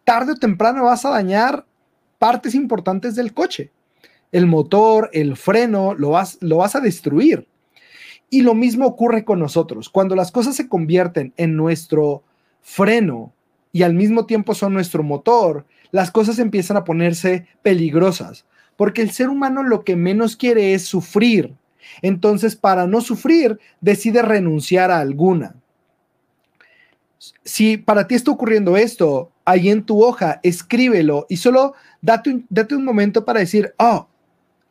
[0.03, 1.65] Tarde o temprano vas a dañar
[2.19, 3.71] partes importantes del coche.
[4.31, 7.47] El motor, el freno, lo vas, lo vas a destruir.
[8.29, 9.89] Y lo mismo ocurre con nosotros.
[9.89, 12.23] Cuando las cosas se convierten en nuestro
[12.61, 13.33] freno
[13.71, 18.45] y al mismo tiempo son nuestro motor, las cosas empiezan a ponerse peligrosas.
[18.75, 21.53] Porque el ser humano lo que menos quiere es sufrir.
[22.01, 25.55] Entonces, para no sufrir, decide renunciar a alguna.
[27.43, 32.45] Si para ti está ocurriendo esto, ahí en tu hoja, escríbelo y solo date un,
[32.49, 34.07] date un momento para decir, oh,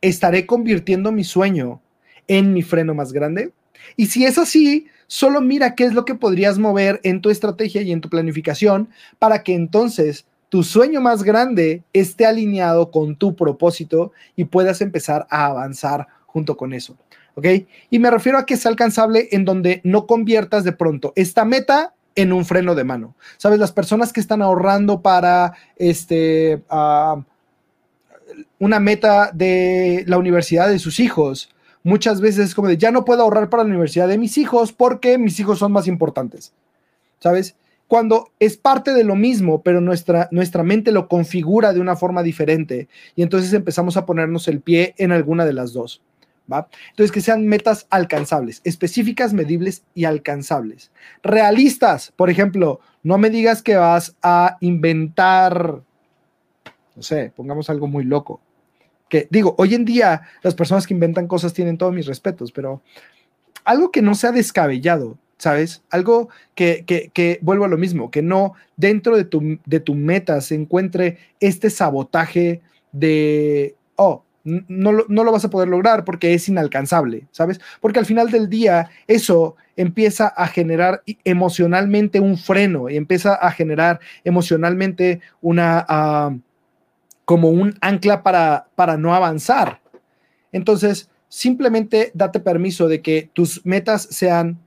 [0.01, 1.81] estaré convirtiendo mi sueño
[2.27, 3.53] en mi freno más grande.
[3.95, 7.81] Y si es así, solo mira qué es lo que podrías mover en tu estrategia
[7.81, 8.89] y en tu planificación
[9.19, 15.25] para que entonces tu sueño más grande esté alineado con tu propósito y puedas empezar
[15.29, 16.95] a avanzar junto con eso.
[17.35, 17.47] ¿Ok?
[17.89, 21.95] Y me refiero a que sea alcanzable en donde no conviertas de pronto esta meta
[22.15, 23.15] en un freno de mano.
[23.37, 23.59] ¿Sabes?
[23.59, 27.21] Las personas que están ahorrando para este, ah,
[28.59, 31.49] una meta de la universidad de sus hijos,
[31.83, 34.71] muchas veces es como de, ya no puedo ahorrar para la universidad de mis hijos
[34.71, 36.53] porque mis hijos son más importantes.
[37.19, 37.55] ¿Sabes?
[37.87, 42.23] Cuando es parte de lo mismo, pero nuestra, nuestra mente lo configura de una forma
[42.23, 46.01] diferente y entonces empezamos a ponernos el pie en alguna de las dos.
[46.47, 50.91] Entonces, que sean metas alcanzables, específicas, medibles y alcanzables.
[51.23, 55.81] Realistas, por ejemplo, no me digas que vas a inventar,
[56.95, 58.41] no sé, pongamos algo muy loco.
[59.09, 62.81] Que digo, hoy en día las personas que inventan cosas tienen todos mis respetos, pero
[63.63, 65.83] algo que no sea descabellado, ¿sabes?
[65.89, 69.95] Algo que, que, que, vuelvo a lo mismo, que no dentro de tu, de tu
[69.95, 76.49] meta se encuentre este sabotaje de, oh, no lo, vas a poder lograr porque es
[76.49, 77.61] inalcanzable, ¿sabes?
[77.79, 83.51] Porque al final del día eso empieza a generar emocionalmente un freno y empieza a
[83.51, 86.35] generar emocionalmente una, ah,
[87.25, 89.81] como un ancla para, para no avanzar.
[90.51, 94.59] Entonces, simplemente date permiso de que tus metas sean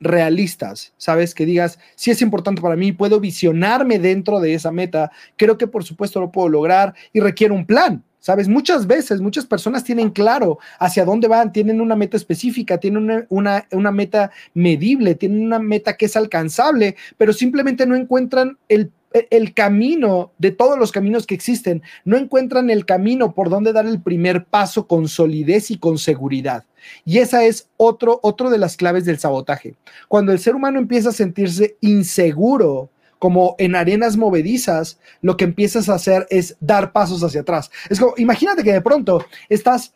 [0.00, 1.34] realistas, ¿sabes?
[1.34, 5.66] Que digas, si es importante para mí, puedo visionarme dentro de esa meta, creo que
[5.66, 8.48] por supuesto lo puedo lograr y requiere un plan, ¿Sabes?
[8.48, 13.66] Muchas veces, muchas personas tienen claro hacia dónde van, tienen una meta específica, tienen una,
[13.70, 18.90] una, meta medible, tienen una meta que es alcanzable, pero simplemente no encuentran el,
[19.30, 23.86] el, camino de todos los caminos que existen, no encuentran el camino por donde dar
[23.86, 26.64] el primer paso con solidez y con seguridad.
[27.04, 29.76] Y esa es otro, otro de las claves del sabotaje.
[30.08, 35.88] Cuando el ser humano empieza a sentirse inseguro, como en arenas movedizas, lo que empiezas
[35.88, 37.70] a hacer es dar pasos hacia atrás.
[37.90, 39.92] Es como, imagínate que de pronto estás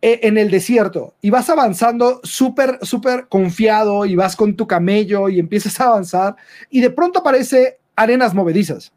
[0.00, 5.28] e, en el desierto y vas avanzando súper, súper confiado y vas con tu camello
[5.28, 6.36] y empiezas a avanzar
[6.70, 8.92] y de pronto aparece arenas movedizas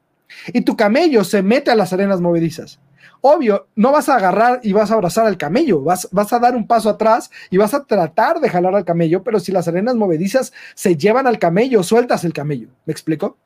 [0.47, 2.79] y tu camello se mete a las arenas movedizas
[3.27, 6.55] obvio, no vas a agarrar y vas a abrazar al camello, vas, vas a dar
[6.55, 9.95] un paso atrás y vas a tratar de jalar al camello, pero si las arenas
[9.95, 12.69] movedizas se llevan al camello, sueltas el camello.
[12.85, 13.39] ¿Me explico?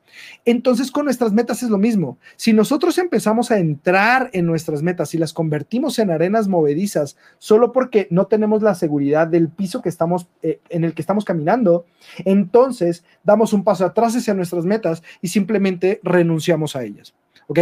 [0.44, 2.18] Entonces con nuestras metas es lo mismo.
[2.36, 7.72] Si nosotros empezamos a entrar en nuestras metas y las convertimos en arenas movedizas solo
[7.72, 11.86] porque no tenemos la seguridad del piso que estamos eh, en el que estamos caminando,
[12.26, 17.13] entonces damos un paso atrás hacia nuestras metas y simplemente renunciamos a ellas.
[17.48, 17.60] ¿Ok?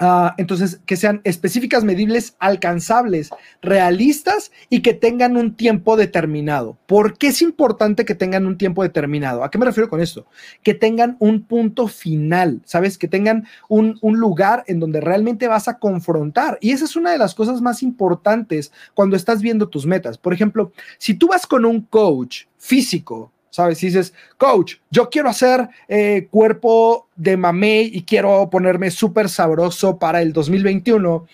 [0.00, 3.30] Ah, entonces, que sean específicas, medibles, alcanzables,
[3.62, 6.76] realistas y que tengan un tiempo determinado.
[6.86, 9.44] ¿Por qué es importante que tengan un tiempo determinado?
[9.44, 10.26] ¿A qué me refiero con esto?
[10.64, 12.98] Que tengan un punto final, ¿sabes?
[12.98, 16.58] Que tengan un, un lugar en donde realmente vas a confrontar.
[16.60, 20.18] Y esa es una de las cosas más importantes cuando estás viendo tus metas.
[20.18, 23.78] Por ejemplo, si tú vas con un coach físico, ¿sabes?
[23.78, 29.96] Si dices, coach, yo quiero hacer eh, cuerpo de mamey y quiero ponerme súper sabroso
[29.96, 31.24] para el 2021,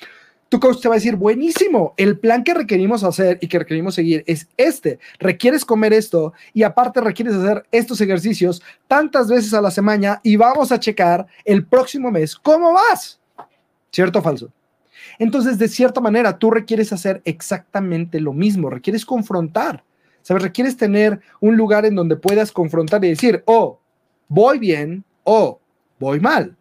[0.51, 3.95] tu coach te va a decir, buenísimo, el plan que requerimos hacer y que requerimos
[3.95, 4.99] seguir es este.
[5.19, 10.37] Requieres comer esto y aparte requieres hacer estos ejercicios tantas veces a la semana y
[10.37, 13.19] vamos a checar el próximo mes cómo vas.
[13.93, 14.53] ¿Cierto o falso?
[15.19, 19.85] Entonces, de cierta manera, tú requieres hacer exactamente lo mismo, requieres confrontar
[20.23, 20.43] ¿Sabes?
[20.43, 23.81] Requieres tener un lugar en donde puedas confrontar y decir, oh,
[24.29, 25.61] voy bien o
[25.99, 26.57] voy mal.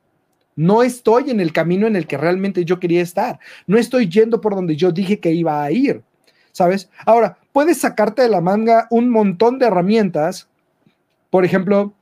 [0.56, 3.40] No estoy en el camino en el que realmente yo quería estar.
[3.66, 6.04] No estoy yendo por donde yo dije que iba a ir.
[6.52, 6.90] ¿Sabes?
[7.06, 10.50] Ahora, puedes sacarte de la manga un montón de herramientas.
[11.30, 11.94] Por ejemplo,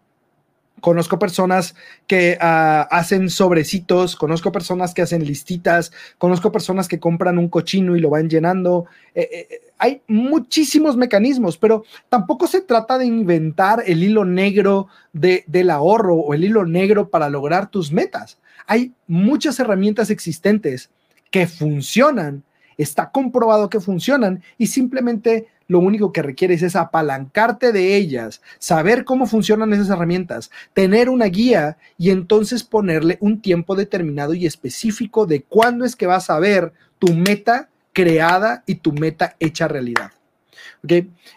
[0.79, 7.39] Conozco personas que ah, hacen sobrecitos, conozco personas que hacen listitas, conozco personas que compran
[7.39, 8.85] un cochino y lo van llenando.
[9.15, 14.87] Eh, eh, eh, hay muchísimos mecanismos, pero tampoco se trata de inventar el hilo negro
[15.13, 18.37] del ahorro o el hilo negro para lograr tus metas.
[18.67, 20.91] Hay muchas herramientas existentes
[21.31, 22.43] que funcionan,
[22.77, 29.03] está comprobado que funcionan y simplemente lo único que requieres es apalancarte de ellas, saber
[29.03, 35.25] cómo funcionan esas herramientas, tener una guía y entonces ponerle un tiempo determinado y específico
[35.25, 40.12] de cuándo es que vas a ver tu meta creada y tu meta hecha realidad.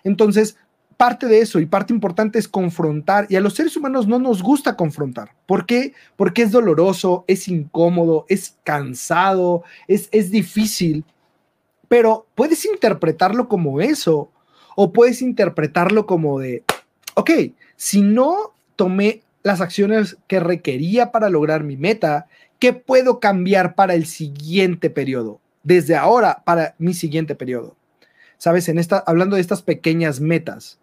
[0.04, 0.56] Entonces,
[0.96, 4.42] parte de eso y parte importante es confrontar y a los seres humanos no nos
[4.42, 5.34] gusta confrontar.
[5.46, 5.94] ¿Por qué?
[6.16, 11.04] Porque es doloroso, es incómodo, es cansado, es, es difícil
[11.90, 14.30] pero puedes interpretarlo como eso
[14.76, 16.62] o puedes interpretarlo como de,
[17.14, 17.30] ok,
[17.74, 22.28] si no tomé las acciones que requería para lograr mi meta,
[22.60, 25.40] ¿qué puedo cambiar para el siguiente periodo?
[25.64, 27.74] Desde ahora para mi siguiente periodo.
[28.38, 28.68] ¿Sabes?
[28.68, 30.78] En esta, hablando de estas pequeñas metas,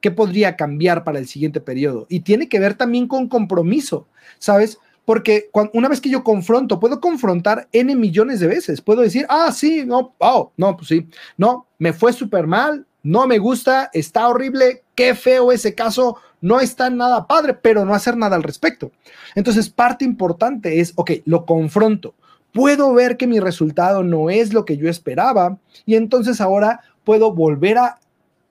[0.00, 2.06] ¿qué podría cambiar para el siguiente periodo?
[2.08, 4.08] Y tiene que ver también con compromiso,
[4.40, 4.80] ¿sabes?
[5.08, 8.82] Porque una vez que yo confronto, puedo confrontar N millones de veces.
[8.82, 13.26] Puedo decir, ah, sí, no, oh, no, pues sí, no, me fue súper mal, no
[13.26, 18.18] me gusta, está horrible, qué feo ese caso, no está nada padre, pero no hacer
[18.18, 18.92] nada al respecto.
[19.34, 22.14] Entonces, parte importante es, ok, lo confronto.
[22.52, 27.32] Puedo ver que mi resultado no es lo que yo esperaba y entonces ahora puedo
[27.32, 27.98] volver a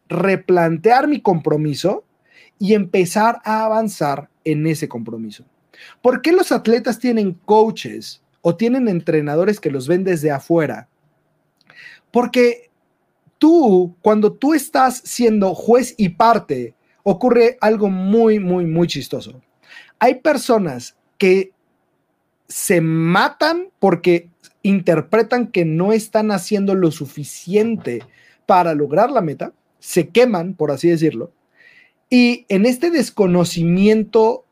[0.09, 2.03] replantear mi compromiso
[2.57, 5.45] y empezar a avanzar en ese compromiso.
[6.01, 10.89] ¿Por qué los atletas tienen coaches o tienen entrenadores que los ven desde afuera?
[12.11, 12.69] Porque
[13.37, 19.41] tú, cuando tú estás siendo juez y parte, ocurre algo muy, muy, muy chistoso.
[19.99, 21.51] Hay personas que
[22.47, 24.29] se matan porque
[24.61, 28.03] interpretan que no están haciendo lo suficiente
[28.45, 31.31] para lograr la meta, se queman, por así decirlo,
[32.09, 34.45] y en este desconocimiento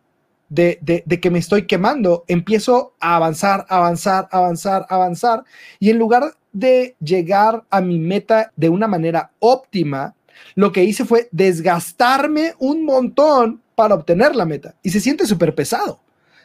[0.49, 5.43] de, que me estoy quemando, empiezo a avanzar, avanzar, avanzar, avanzar,
[5.79, 10.15] y en lugar de llegar a mi meta de una manera óptima,
[10.55, 15.55] lo que hice fue desgastarme un montón para obtener la meta, y se siente súper
[15.55, 15.99] pesado,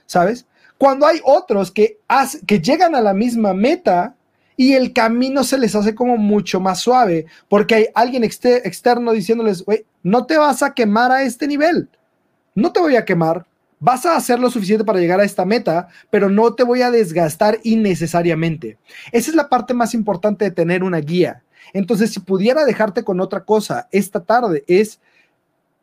[0.06, 0.46] ¿sabes?
[0.78, 1.98] Cuando hay otros que,
[2.46, 4.14] que llegan a la misma meta,
[4.56, 9.64] y el camino se les hace como mucho más suave, porque hay alguien externo diciéndoles,
[10.02, 11.88] no te vas a quemar a este nivel,
[12.54, 13.46] no te voy a quemar,
[13.80, 16.90] vas a hacer lo suficiente para llegar a esta meta, pero no te voy a
[16.90, 18.78] desgastar innecesariamente.
[19.10, 21.42] Esa es la parte más importante de tener una guía.
[21.72, 25.00] Entonces, si pudiera dejarte con otra cosa esta tarde, es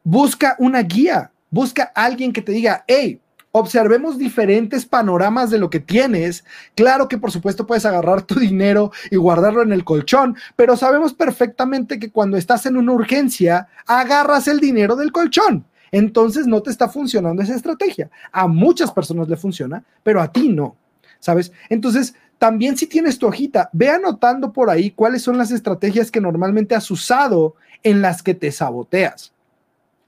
[0.04, 3.20] busca una guía, busca alguien que te diga, hey,
[3.52, 6.46] observemos diferentes panoramas de lo que tienes.
[6.76, 11.14] Claro que por supuesto puedes agarrar tu dinero y guardarlo en el colchón, pero sabemos
[11.14, 16.70] perfectamente que cuando estás en una urgencia, agarras el dinero del colchón entonces no te
[16.70, 18.10] está funcionando esa estrategia.
[18.32, 20.76] A muchas personas le funciona, pero a ti no,
[21.20, 21.52] ¿sabes?
[21.70, 26.22] Entonces, también si tienes tu hojita, ve anotando por ahí cuáles son las estrategias que
[26.22, 29.34] normalmente has usado en las que te saboteas.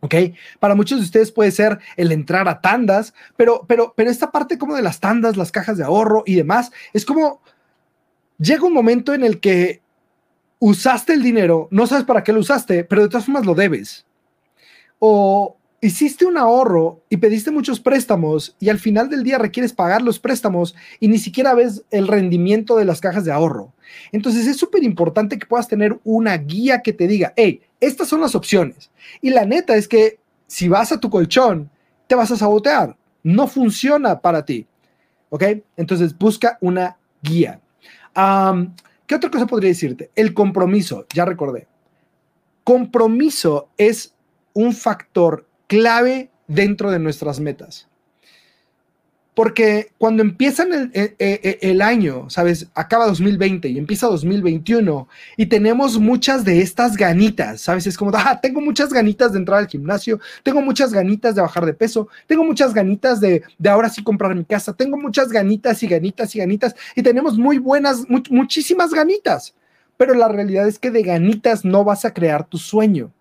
[0.01, 0.15] ¿Ok?
[0.59, 4.57] Para muchos de ustedes puede ser el entrar a tandas, pero, pero, pero esta parte
[4.57, 7.41] como de las tandas, las cajas de ahorro y demás, es como
[8.37, 9.81] llega un momento en el que
[10.59, 14.05] usaste el dinero, no sabes para qué lo usaste, pero de todas formas lo debes.
[14.99, 20.01] O, hiciste un ahorro y pediste muchos préstamos y al final del día requieres pagar
[20.01, 23.73] los préstamos y ni siquiera ves el rendimiento de las cajas de ahorro.
[24.11, 28.21] Entonces es súper importante que puedas tener una guía que te diga, hey, estas son
[28.21, 28.91] las opciones.
[29.21, 31.69] Y la neta es que si vas a tu colchón,
[32.07, 32.97] te vas a sabotear.
[33.23, 34.67] No funciona para ti.
[35.29, 35.43] ¿Ok?
[35.77, 37.61] Entonces busca una guía.
[38.13, 40.11] ¿Qué otra cosa podría decirte?
[40.15, 41.67] El compromiso, ya recordé.
[42.63, 44.13] Compromiso es
[44.53, 47.87] un factor clave dentro de nuestras metas.
[49.35, 52.67] Porque cuando empiezan el, el, el, año, ¿sabes?
[52.73, 55.07] Acaba 2020 y empieza 2021
[55.37, 57.87] y tenemos muchas de estas ganitas, ¿sabes?
[57.87, 61.65] Es como, ah, tengo muchas ganitas de entrar al gimnasio, tengo muchas ganitas de bajar
[61.65, 65.81] de peso, tengo muchas ganitas de, de ahora sí comprar mi casa, tengo muchas ganitas
[65.83, 69.55] y ganitas y ganitas y tenemos muy buenas, much, muchísimas ganitas.
[69.95, 73.13] Pero la realidad es que de ganitas no vas a crear tu sueño.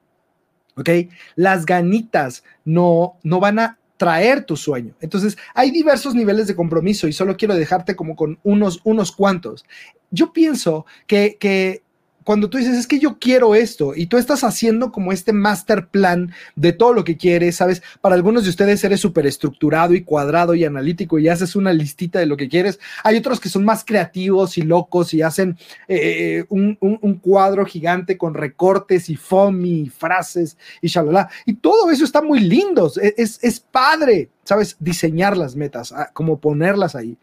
[0.79, 1.11] ¿Ok?
[1.37, 4.95] Las ganitas no, no van a traer tu sueño.
[5.01, 9.67] Entonces, hay diversos niveles de compromiso y solo quiero dejarte como con unos, unos cuantos.
[10.11, 11.83] Yo pienso que, que
[12.29, 15.87] cuando tú dices, es que yo quiero esto, y tú estás haciendo como este master
[15.87, 17.83] plan de todo lo que quieres, ¿sabes?
[18.03, 22.19] Para algunos de ustedes eres súper estructurado y cuadrado y analítico y haces una listita
[22.19, 22.81] de lo que quieres.
[23.03, 25.57] Hay otros que son más creativos y locos y hacen
[25.89, 31.31] eh, un, un, un, cuadro gigante con recortes y foamy y frases y shalala.
[31.47, 34.77] Y todo eso está muy lindo, es, es, es padre, ¿sabes?
[34.79, 37.17] Diseñar las metas, ah, como ponerlas ahí.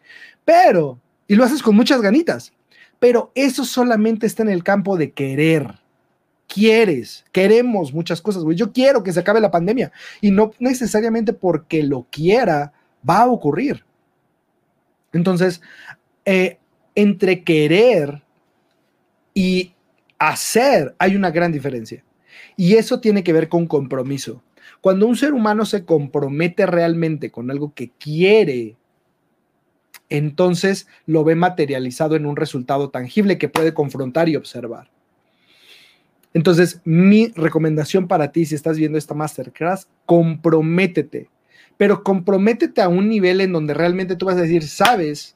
[0.44, 0.98] Pero,
[1.28, 2.52] y lo haces con muchas ganitas
[2.98, 5.80] pero eso solamente está en el campo de querer.
[6.48, 8.56] Quieres, queremos muchas cosas, güey.
[8.56, 12.72] Yo quiero que se acabe la pandemia y no necesariamente porque lo quiera
[13.08, 13.84] va a ocurrir.
[15.12, 15.60] Entonces,
[16.24, 16.58] eh,
[16.94, 18.22] entre querer
[19.34, 19.72] y
[20.18, 22.04] hacer hay una gran diferencia.
[22.56, 24.42] Y eso tiene que ver con compromiso.
[24.80, 28.76] Cuando un ser humano se compromete realmente con algo que quiere
[30.08, 34.90] entonces lo ve materializado en un resultado tangible que puede confrontar y observar.
[36.34, 41.30] Entonces, mi recomendación para ti, si estás viendo esta masterclass, comprométete,
[41.78, 45.34] pero comprométete a un nivel en donde realmente tú vas a decir, sabes,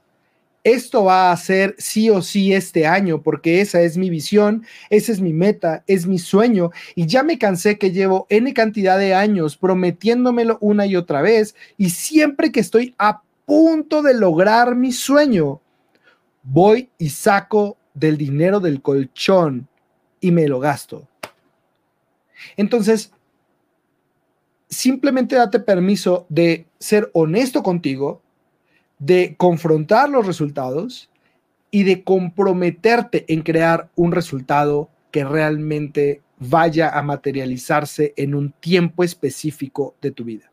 [0.63, 5.11] esto va a ser sí o sí este año, porque esa es mi visión, esa
[5.13, 9.15] es mi meta, es mi sueño, y ya me cansé que llevo N cantidad de
[9.15, 14.93] años prometiéndomelo una y otra vez, y siempre que estoy a punto de lograr mi
[14.93, 15.61] sueño,
[16.45, 19.67] voy y saco del dinero del colchón
[20.21, 21.09] y me lo gasto.
[22.57, 23.13] Entonces,
[24.69, 28.23] simplemente date permiso de ser honesto contigo,
[29.01, 31.11] de confrontar los resultados
[31.73, 39.03] y de comprometerte en crear un resultado que realmente vaya a materializarse en un tiempo
[39.03, 40.50] específico de tu vida.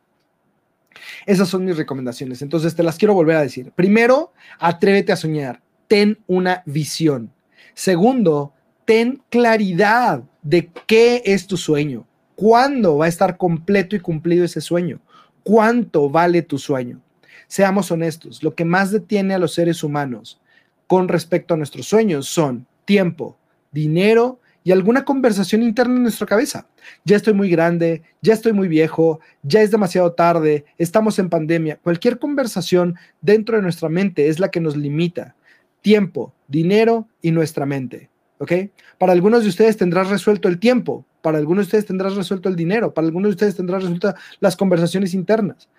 [1.25, 2.41] Esas son mis recomendaciones.
[2.41, 3.71] Entonces te las quiero volver a decir.
[3.75, 5.61] Primero, atrévete a soñar.
[5.87, 7.31] Ten una visión.
[7.73, 8.53] Segundo,
[8.85, 12.05] ten claridad de qué es tu sueño.
[12.35, 14.99] ¿Cuándo va a estar completo y cumplido ese sueño?
[15.43, 17.01] ¿Cuánto vale tu sueño?
[17.47, 20.41] Seamos honestos, lo que más detiene a los seres humanos
[20.87, 23.37] con respecto a nuestros sueños son tiempo,
[23.71, 26.67] dinero y alguna conversación interna en nuestra cabeza.
[27.05, 31.79] Ya estoy muy grande, ya estoy muy viejo, ya es demasiado tarde, estamos en pandemia.
[31.81, 35.37] Cualquier conversación dentro de nuestra mente es la que nos limita.
[35.79, 38.09] Tiempo, dinero y nuestra mente.
[38.39, 38.51] ¿Ok?
[38.97, 42.57] Para algunos de ustedes tendrás resuelto el tiempo, para algunos de ustedes tendrás resuelto el
[42.57, 45.69] dinero, para algunos de ustedes tendrás resuelto las conversaciones internas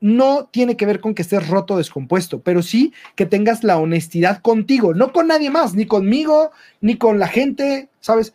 [0.00, 3.78] no tiene que ver con que estés roto o descompuesto, pero sí que tengas la
[3.78, 8.34] honestidad contigo, no con nadie más, ni conmigo, ni con la gente, ¿sabes?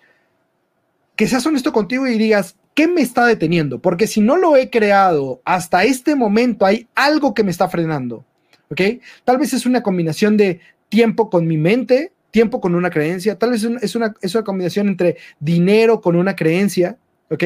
[1.15, 3.79] Que seas honesto contigo y digas, ¿qué me está deteniendo?
[3.79, 8.25] Porque si no lo he creado hasta este momento, hay algo que me está frenando,
[8.69, 8.81] ¿ok?
[9.23, 10.59] Tal vez es una combinación de
[10.89, 14.87] tiempo con mi mente, tiempo con una creencia, tal vez es una, es una combinación
[14.87, 16.97] entre dinero con una creencia,
[17.29, 17.43] ¿ok?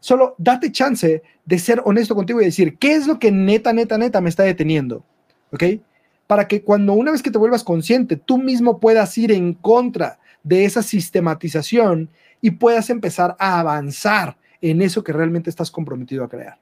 [0.00, 3.98] Solo date chance de ser honesto contigo y decir, ¿qué es lo que neta, neta,
[3.98, 5.04] neta me está deteniendo?
[5.52, 5.64] ¿Ok?
[6.26, 10.18] Para que cuando una vez que te vuelvas consciente, tú mismo puedas ir en contra
[10.42, 12.10] de esa sistematización
[12.40, 16.58] y puedas empezar a avanzar en eso que realmente estás comprometido a crear.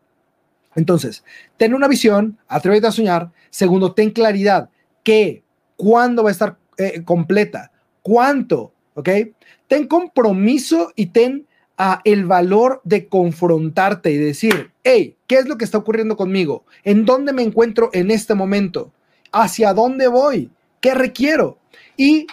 [0.75, 1.25] Entonces,
[1.57, 3.31] ten una visión, atrévete a soñar.
[3.51, 4.71] Segundo, ten claridad.
[5.03, 5.43] ¿Qué?
[5.77, 7.71] ¿Cuándo va a estar eh, completa?
[8.01, 8.73] ¿Cuánto?
[8.95, 9.09] ¿Ok?
[9.69, 11.47] Ten compromiso y ten
[12.05, 16.65] el valor de confrontarte y decir, hey, ¿qué es lo que está ocurriendo conmigo?
[16.85, 18.93] ¿En dónde me encuentro en este momento?
[19.33, 20.51] ¿Hacia dónde voy?
[20.81, 21.59] ¿Qué requiero?
[21.97, 22.27] Y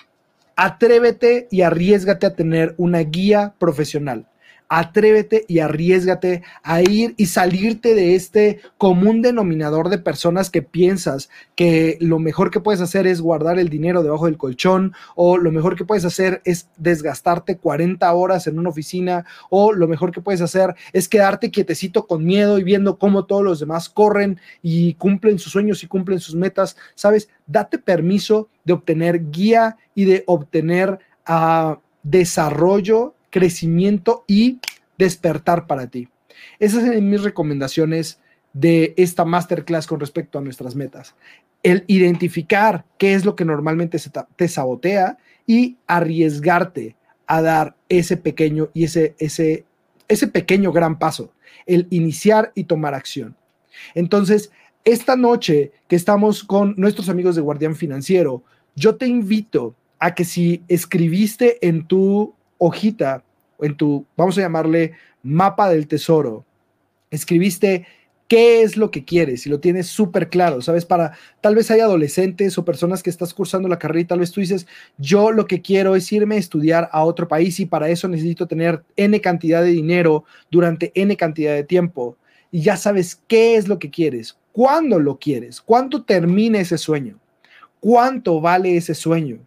[0.55, 4.27] atrévete y arriesgate a tener una guía profesional.
[4.69, 11.29] Atrévete y arriesgate a ir y salirte de este común denominador de personas que piensas
[11.55, 15.51] que lo mejor que puedes hacer es guardar el dinero debajo del colchón o lo
[15.51, 20.21] mejor que puedes hacer es desgastarte 40 horas en una oficina o lo mejor que
[20.21, 24.93] puedes hacer es quedarte quietecito con miedo y viendo cómo todos los demás corren y
[24.93, 26.77] cumplen sus sueños y cumplen sus metas.
[26.93, 34.59] Sabes, date permiso de obtener guía y de obtener uh, desarrollo crecimiento y
[34.97, 36.09] despertar para ti.
[36.59, 38.19] Esas son mis recomendaciones
[38.53, 41.15] de esta masterclass con respecto a nuestras metas.
[41.63, 43.99] El identificar qué es lo que normalmente
[44.35, 46.95] te sabotea y arriesgarte
[47.27, 49.65] a dar ese pequeño y ese, ese,
[50.07, 51.31] ese pequeño gran paso,
[51.65, 53.35] el iniciar y tomar acción.
[53.93, 54.51] Entonces,
[54.83, 58.43] esta noche que estamos con nuestros amigos de Guardián Financiero,
[58.75, 63.23] yo te invito a que si escribiste en tu hojita,
[63.59, 64.93] en tu, vamos a llamarle
[65.23, 66.45] mapa del tesoro,
[67.09, 67.87] escribiste
[68.29, 70.85] qué es lo que quieres y lo tienes súper claro, ¿sabes?
[70.85, 74.31] Para, tal vez hay adolescentes o personas que estás cursando la carrera y tal vez
[74.31, 74.67] tú dices,
[74.99, 78.45] yo lo que quiero es irme a estudiar a otro país y para eso necesito
[78.45, 82.17] tener N cantidad de dinero durante N cantidad de tiempo.
[82.51, 87.19] Y ya sabes qué es lo que quieres, cuándo lo quieres, cuánto termina ese sueño,
[87.79, 89.39] cuánto vale ese sueño,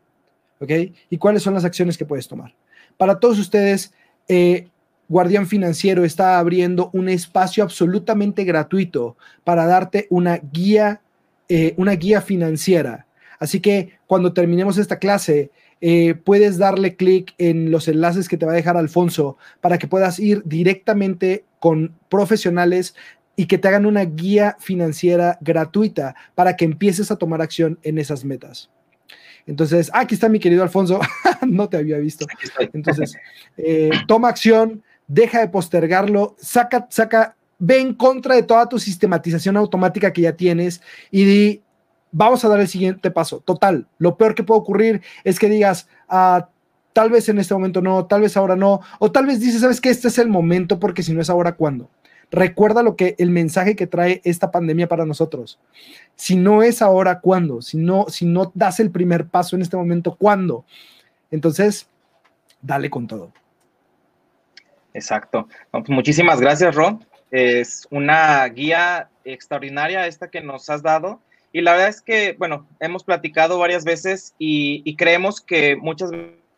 [0.59, 0.71] ¿ok?
[1.09, 2.53] Y cuáles son las acciones que puedes tomar.
[3.03, 3.93] Para todos ustedes,
[4.29, 4.69] eh,
[5.09, 11.01] Guardián Financiero está abriendo un espacio absolutamente gratuito para darte una guía,
[11.49, 13.09] eh, una guía financiera.
[13.41, 15.51] Así que cuando terminemos esta clase,
[15.81, 19.89] eh, puedes darle clic en los enlaces que te va a dejar Alfonso para que
[19.89, 22.95] puedas ir directamente con profesionales
[23.35, 27.99] y que te hagan una guía financiera gratuita para que empieces a tomar acción en
[27.99, 28.71] esas metas.
[29.47, 31.01] Entonces, ah, aquí está mi querido Alfonso,
[31.47, 32.27] no te había visto.
[32.73, 33.17] Entonces,
[33.57, 39.57] eh, toma acción, deja de postergarlo, saca, saca, ve en contra de toda tu sistematización
[39.57, 40.81] automática que ya tienes
[41.11, 41.63] y di,
[42.11, 43.41] vamos a dar el siguiente paso.
[43.41, 46.49] Total, lo peor que puede ocurrir es que digas, ah,
[46.93, 49.81] tal vez en este momento no, tal vez ahora no, o tal vez dices, sabes
[49.81, 51.91] que este es el momento porque si no es ahora, ¿cuándo?
[52.33, 55.61] Recuerda lo que el mensaje que trae esta pandemia para nosotros.
[56.17, 57.61] Si no es ahora, ¿cuándo?
[57.61, 60.65] Si no, si no das el primer paso en este momento, ¿cuándo?
[61.31, 61.87] Entonces,
[62.63, 63.33] dale con todo.
[64.95, 65.47] Exacto.
[65.71, 67.05] Pues muchísimas gracias, Ron.
[67.31, 71.21] Es una guía extraordinaria esta que nos has dado.
[71.53, 76.11] Y la verdad es que, bueno, hemos platicado varias veces y creemos que muchas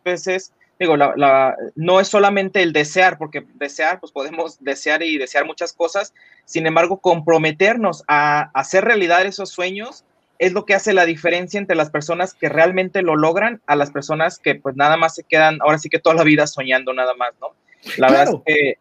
[0.05, 5.45] veces digo, la, no es solamente el desear, porque desear, pues podemos desear y desear
[5.45, 6.13] muchas cosas,
[6.45, 10.03] sin embargo, comprometernos a, hacer realidad esos sueños
[10.37, 13.91] es lo que hace la diferencia entre las personas que realmente lo logran a las
[13.91, 17.13] personas que pues nada más se quedan, ahora sí que toda la vida soñando nada
[17.13, 17.49] más, ¿no?
[17.97, 18.77] La verdad es que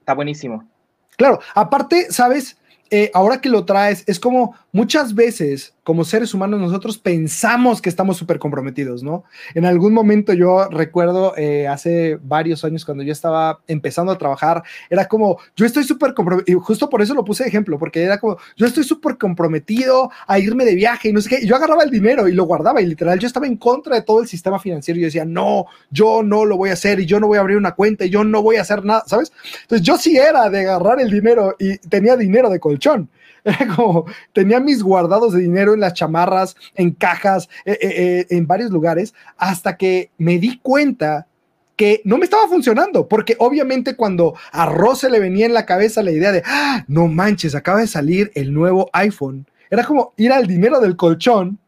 [0.00, 0.68] está buenísimo.
[1.16, 2.58] Claro, aparte, ¿sabes?
[2.90, 7.90] Eh, ahora que lo traes, es como muchas veces como seres humanos nosotros pensamos que
[7.90, 9.24] estamos súper comprometidos, ¿no?
[9.54, 14.62] En algún momento yo recuerdo eh, hace varios años cuando yo estaba empezando a trabajar,
[14.88, 18.18] era como, yo estoy súper comprometido, justo por eso lo puse de ejemplo, porque era
[18.18, 21.56] como, yo estoy súper comprometido a irme de viaje y no sé qué, y yo
[21.56, 24.28] agarraba el dinero y lo guardaba y literal yo estaba en contra de todo el
[24.28, 27.38] sistema financiero y decía, no, yo no lo voy a hacer y yo no voy
[27.38, 29.32] a abrir una cuenta y yo no voy a hacer nada, ¿sabes?
[29.62, 33.10] Entonces yo sí era de agarrar el dinero y tenía dinero de colchón.
[33.44, 38.26] Era como, tenía mis guardados de dinero en las chamarras, en cajas, eh, eh, eh,
[38.30, 41.26] en varios lugares, hasta que me di cuenta
[41.74, 46.02] que no me estaba funcionando, porque obviamente cuando a Rose le venía en la cabeza
[46.02, 50.32] la idea de, ah, no manches, acaba de salir el nuevo iPhone, era como ir
[50.32, 51.58] al dinero del colchón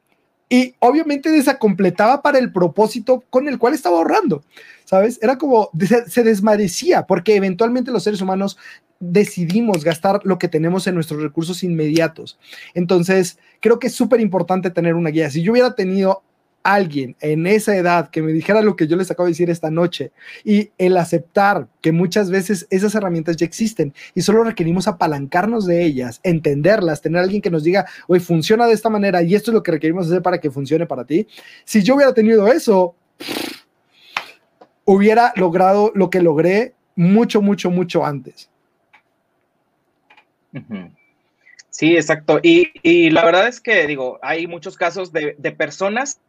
[0.49, 4.45] y obviamente desacompletaba para el propósito con el cual estaba ahorrando,
[4.84, 5.18] ¿sabes?
[5.22, 8.59] Era como, se, se desmadecía, porque eventualmente los seres humanos
[9.01, 12.38] decidimos gastar lo que tenemos en nuestros recursos inmediatos.
[12.74, 15.30] Entonces, creo que es súper importante tener una guía.
[15.30, 16.22] Si yo hubiera tenido
[16.65, 19.71] alguien en esa edad que me dijera lo que yo les acabo de decir esta
[19.71, 20.11] noche
[20.43, 25.85] y el aceptar que muchas veces esas herramientas ya existen y solo requerimos apalancarnos de
[25.85, 29.55] ellas, entenderlas, tener alguien que nos diga, hoy funciona de esta manera y esto es
[29.55, 31.29] lo que requerimos hacer para que funcione para ti.
[31.65, 32.97] Si yo hubiera tenido eso,
[34.85, 38.49] hubiera logrado lo que logré mucho, mucho, mucho antes.
[41.71, 42.39] Sí, exacto.
[42.43, 46.21] Y, la verdad es que, digo, hay muchos casos de, personas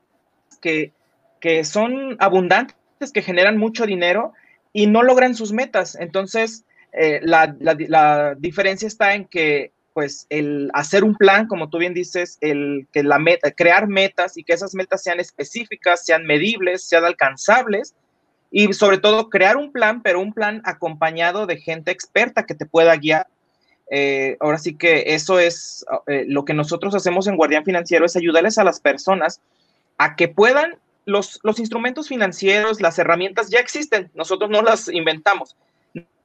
[0.62, 0.92] que,
[1.40, 2.76] que, son abundantes,
[3.14, 4.34] que generan mucho dinero
[4.74, 5.96] y no logran sus metas.
[6.00, 11.94] Entonces, eh, la, diferencia está en que, pues, el hacer un plan, como tú bien
[11.94, 16.84] dices, el que la meta, crear metas y que esas metas sean específicas, sean medibles,
[16.84, 17.96] sean alcanzables,
[18.52, 22.66] y sobre todo crear un plan, pero un plan acompañado de gente experta que te
[22.66, 23.28] pueda guiar.
[23.92, 28.16] Eh, ahora sí que eso es eh, lo que nosotros hacemos en Guardián Financiero, es
[28.16, 29.42] ayudarles a las personas
[29.98, 35.56] a que puedan, los, los instrumentos financieros, las herramientas ya existen, nosotros no las inventamos.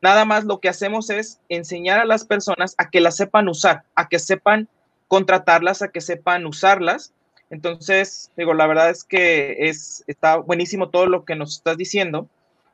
[0.03, 3.83] Nada más lo que hacemos es enseñar a las personas a que las sepan usar,
[3.95, 4.69] a que sepan
[5.09, 7.13] contratarlas, a que sepan usarlas
[7.51, 12.29] entonces, digo, la verdad es que es, está buenísimo todo lo que nos estás diciendo.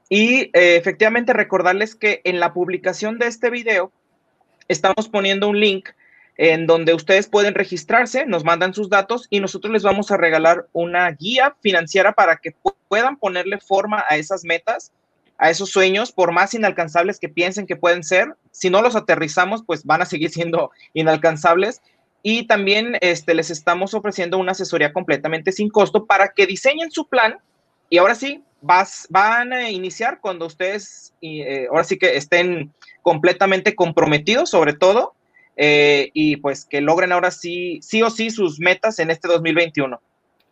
[0.08, 3.90] Y eh, efectivamente recordarles que en la publicación de este video
[4.68, 5.88] estamos poniendo un link
[6.38, 10.66] en donde ustedes pueden registrarse, nos mandan sus datos y nosotros les vamos a regalar
[10.72, 12.54] una guía financiera para que
[12.88, 14.92] puedan ponerle forma a esas metas,
[15.38, 18.34] a esos sueños, por más inalcanzables que piensen que pueden ser.
[18.50, 21.80] Si no los aterrizamos, pues van a seguir siendo inalcanzables
[22.22, 27.06] y también este, les estamos ofreciendo una asesoría completamente sin costo para que diseñen su
[27.06, 27.38] plan
[27.88, 33.76] y ahora sí vas, van a iniciar cuando ustedes eh, ahora sí que estén completamente
[33.76, 35.14] comprometidos sobre todo
[35.56, 40.00] eh, y pues que logren ahora sí, sí o sí sus metas en este 2021.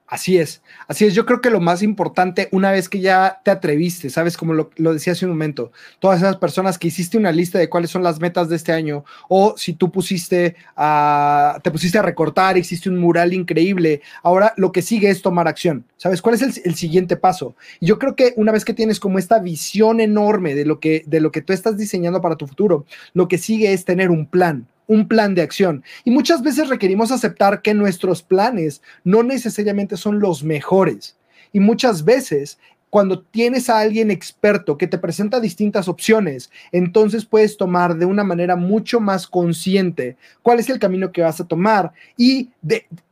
[0.06, 1.14] Así es, así es.
[1.14, 4.70] Yo creo que lo más importante, una vez que ya te atreviste, sabes, como lo,
[4.92, 8.20] decía hace un momento, todas esas personas que hiciste una lista de cuáles son las
[8.20, 12.98] metas de este año, o si tú pusiste a, te pusiste a recortar, hiciste un
[12.98, 15.86] mural increíble, ahora lo que sigue es tomar acción.
[15.96, 17.56] ¿Sabes cuál es el, el siguiente paso?
[17.80, 21.20] Yo creo que una vez que tienes como esta visión enorme de lo que, de
[21.20, 22.84] lo que tú estás diseñando para tu futuro,
[23.14, 25.82] lo que sigue es tener un plan un plan de acción.
[26.04, 31.16] Y muchas veces requerimos aceptar que nuestros planes no necesariamente son los mejores.
[31.52, 32.58] Y muchas veces
[32.94, 38.22] cuando tienes a alguien experto que te presenta distintas opciones, entonces puedes tomar de una
[38.22, 42.50] manera mucho más consciente cuál es el camino que vas a tomar y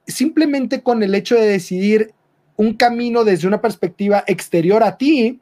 [0.06, 2.12] simplemente con el hecho de decidir
[2.54, 5.40] un camino desde una perspectiva exterior a ti,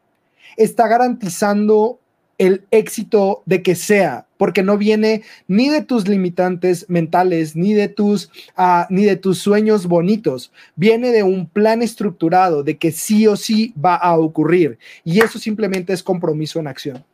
[0.57, 2.01] está garantizando
[2.39, 7.89] el éxito de que sea, porque no viene ni de tus limitantes mentales, ni de
[7.89, 13.27] tus, uh, ni de tus sueños bonitos, viene de un plan estructurado de que sí
[13.27, 14.79] o sí va a ocurrir.
[15.05, 17.05] Y eso simplemente es compromiso en acción.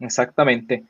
[0.00, 0.82] exactamente.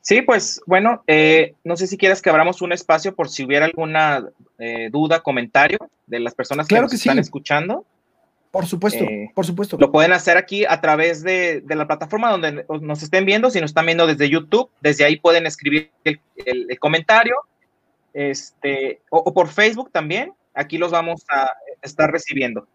[0.00, 3.66] Sí, pues bueno, eh, no sé si quieres que abramos un espacio por si hubiera
[3.66, 7.84] alguna eh, duda, comentario de las personas que nos están escuchando.
[8.50, 9.76] Por supuesto, eh, por supuesto.
[9.78, 13.50] Lo pueden hacer aquí a través de, la plataforma donde nos estén viendo.
[13.50, 17.36] Si nos están viendo desde YouTube, desde ahí pueden escribir el, comentario.
[18.14, 20.32] Este, o, por Facebook también.
[20.54, 21.50] Aquí los vamos a
[21.82, 22.66] estar recibiendo.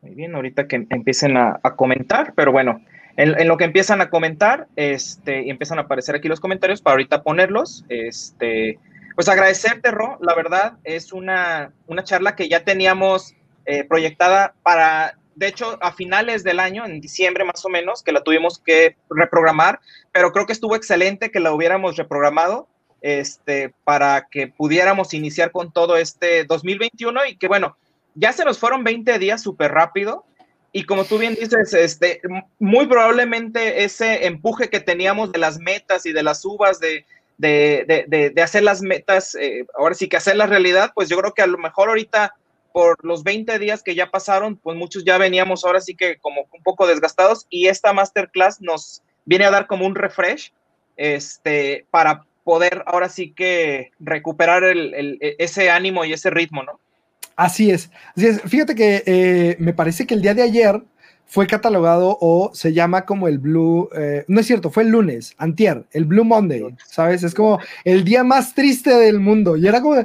[0.00, 2.80] Muy bien, ahorita que empiecen a comentar, pero bueno,
[3.16, 6.94] en, lo que empiezan a comentar, este, y empiezan a aparecer aquí los comentarios para
[6.94, 8.78] ahorita ponerlos, este,
[9.14, 13.34] pues agradecerte, Ro, la verdad, es una, una charla que ya teníamos
[13.66, 18.12] eh, proyectada para, de hecho, a finales del año, en diciembre más o menos, que
[18.12, 19.80] la tuvimos que reprogramar,
[20.12, 22.68] pero creo que estuvo excelente que la hubiéramos reprogramado,
[23.00, 27.76] este, para que pudiéramos iniciar con todo este 2021 y que bueno,
[28.14, 30.24] ya se nos fueron 20 días súper rápido,
[30.76, 32.20] y como tú bien dices, este,
[32.58, 37.06] muy probablemente ese empuje que teníamos de las metas y de las uvas, de,
[38.42, 41.46] hacer las metas, eh, ahora sí que hacer la realidad, pues yo creo que a
[41.46, 42.34] lo mejor ahorita
[42.72, 46.48] por los 20 días que ya pasaron, pues muchos ya veníamos ahora sí que como
[46.52, 50.52] un poco desgastados y esta masterclass nos viene a dar como un refresh
[50.96, 54.64] este, para poder ahora sí que recuperar
[55.38, 56.80] ese ánimo y ese ritmo, ¿no?
[57.36, 57.90] Así es,
[58.46, 60.82] Fíjate que eh, me parece que el día de ayer
[61.26, 65.34] fue catalogado o se llama como el Blue, eh, no es cierto, fue el lunes,
[65.38, 67.24] antier, el Blue Monday, ¿sabes?
[67.24, 69.56] Es como el día más triste del mundo.
[69.56, 70.04] Y era como,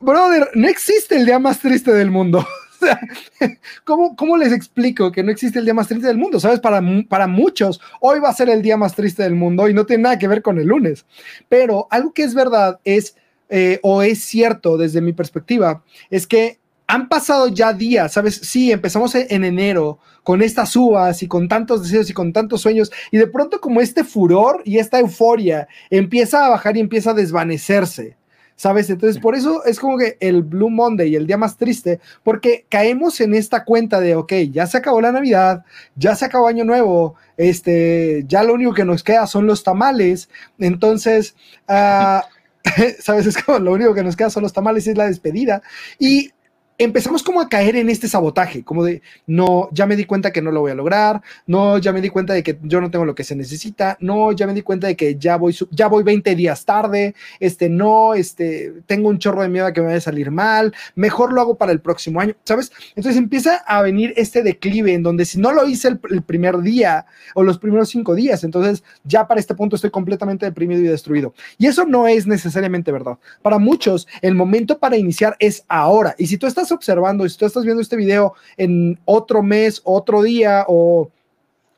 [0.00, 2.46] brother, no existe el día más triste del mundo.
[3.84, 6.40] ¿cómo, ¿cómo, les explico que no existe el día más triste del mundo?
[6.40, 6.60] ¿Sabes?
[6.60, 9.86] Para, para muchos, hoy va a ser el día más triste del mundo y no
[9.86, 11.04] tiene nada que ver con el lunes.
[11.48, 13.16] Pero algo que es verdad es
[13.56, 18.34] eh, o es cierto desde mi perspectiva, es que han pasado ya días, ¿sabes?
[18.42, 22.90] Sí, empezamos en enero con estas uvas y con tantos deseos y con tantos sueños
[23.12, 27.14] y de pronto como este furor y esta euforia empieza a bajar y empieza a
[27.14, 28.16] desvanecerse.
[28.56, 28.90] ¿Sabes?
[28.90, 33.20] Entonces, por eso es como que el Blue Monday, el día más triste, porque caemos
[33.20, 35.64] en esta cuenta de, ok, ya se acabó la Navidad,
[35.96, 40.28] ya se acabó Año Nuevo, este, ya lo único que nos queda son los tamales.
[40.60, 41.34] Entonces,
[41.68, 42.20] uh,
[43.00, 43.26] ¿sabes?
[43.26, 45.62] Es como lo único que nos queda son los tamales y es la despedida.
[45.98, 46.32] Y
[46.78, 50.42] empezamos como a caer en este sabotaje, como de, no, ya me di cuenta que
[50.42, 53.04] no lo voy a lograr, no, ya me di cuenta de que yo no tengo
[53.04, 56.02] lo que se necesita, no, ya me di cuenta de que ya voy, ya voy
[56.02, 59.98] 20 días tarde, este, no, este, tengo un chorro de miedo a que me vaya
[59.98, 62.72] a salir mal, mejor lo hago para el próximo año, ¿sabes?
[62.96, 66.58] Entonces empieza a venir este declive en donde si no lo hice el, el primer
[66.60, 70.88] día o los primeros cinco días, entonces ya para este punto estoy completamente deprimido y
[70.88, 71.34] destruido.
[71.56, 73.18] Y eso no es necesariamente verdad.
[73.42, 76.14] Para muchos, el momento para iniciar es ahora.
[76.18, 80.22] Y si tú estás observando, si tú estás viendo este video en otro mes, otro
[80.22, 81.10] día o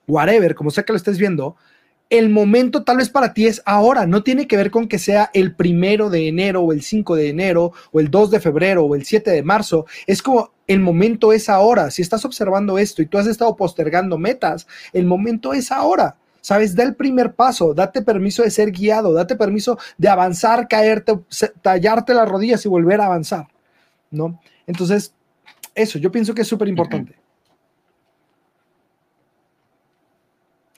[0.07, 1.57] whatever, como sea que lo estés viendo,
[2.09, 5.30] el momento tal vez para ti es ahora, no tiene que ver con que sea
[5.34, 8.95] el primero de enero o el 5 de enero o el 2 de febrero o
[8.95, 13.07] el 7 de marzo, es como el momento es ahora, si estás observando esto y
[13.07, 16.16] tú has estado postergando metas, el momento es ahora.
[16.41, 16.76] ¿Sabes?
[16.76, 21.18] Da el primer paso, date permiso de ser guiado, date permiso de avanzar, caerte,
[21.61, 23.49] tallarte las rodillas y volver a avanzar,
[24.12, 24.41] ¿no?
[24.67, 25.14] Entonces,
[25.75, 27.14] eso, yo pienso que es súper importante.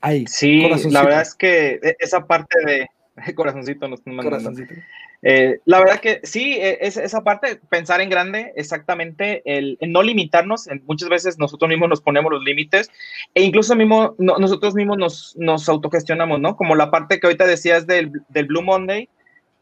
[0.00, 0.26] Ahí.
[0.26, 2.88] Sí, la verdad es que e, esa parte de
[3.34, 4.74] corazoncito nos corazoncito.
[5.22, 10.02] Eh, la verdad que sí, e, es, esa parte, pensar en grande, exactamente, el, no
[10.02, 12.90] limitarnos, muchas veces nosotros mismos nos ponemos los límites
[13.34, 16.56] e incluso mismo, nosotros mismos nos, nos autogestionamos, ¿no?
[16.56, 19.08] Como la parte que ahorita decías del, del Blue Monday,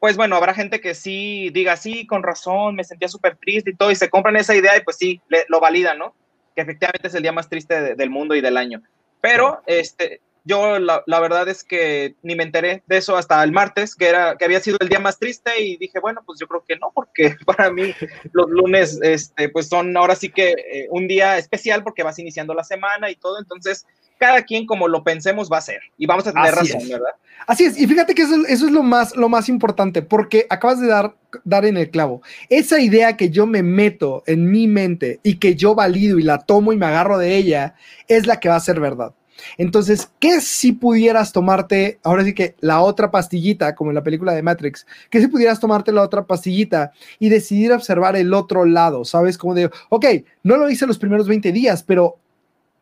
[0.00, 3.76] pues bueno, habrá gente que sí diga, sí, con razón, me sentía súper triste y
[3.76, 6.14] todo, y se compran esa idea y pues sí, lo validan, ¿no?
[6.54, 8.82] Que efectivamente es el día más triste del mundo y del año.
[9.20, 13.50] Pero, este, yo la, la, verdad es que ni me enteré de eso hasta el
[13.50, 16.46] martes, que, era, que había sido el día más triste y dije, bueno, pues yo
[16.46, 17.92] creo que no, porque para mí
[18.32, 22.54] los lunes, este, pues son ahora sí que eh, un día especial porque vas iniciando
[22.54, 23.86] la semana y todo, entonces
[24.18, 27.10] cada quien como lo pensemos va a ser y vamos a tener razón, ¿verdad?
[27.46, 30.88] Así es, y fíjate que eso, es lo más, lo más importante, porque acabas de
[30.88, 31.14] dar,
[31.44, 32.22] dar en el clavo.
[32.48, 36.38] Esa idea que yo me meto en mi mente y que yo valido y la
[36.38, 37.74] tomo y me agarro de ella,
[38.08, 39.12] es la que va a ser verdad.
[39.58, 44.32] Entonces, ¿qué si pudieras tomarte, ahora sí que la otra pastillita, como en la película
[44.32, 49.04] de Matrix, ¿qué si pudieras tomarte la otra pastillita y decidir observar el otro lado?
[49.04, 49.38] ¿Sabes?
[49.38, 50.06] Como de, ok,
[50.42, 52.18] no lo hice los primeros 20 días, pero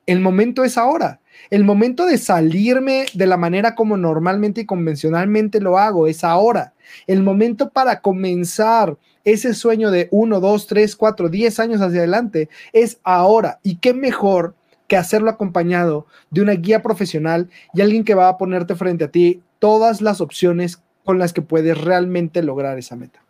[0.06, 1.20] el momento es ahora.
[1.50, 6.72] El momento de salirme de la manera como normalmente y convencionalmente lo hago es ahora.
[7.06, 12.48] El momento para comenzar ese sueño de 1, 2, 3, 4, 10 años hacia adelante
[12.72, 13.58] es ahora.
[13.62, 14.54] Y qué mejor
[14.86, 19.10] que hacerlo acompañado de una guía profesional y alguien que va a ponerte frente a
[19.10, 23.20] ti todas las opciones con las que puedes realmente lograr esa meta.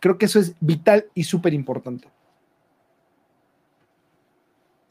[0.00, 2.08] Creo que eso es vital y súper importante.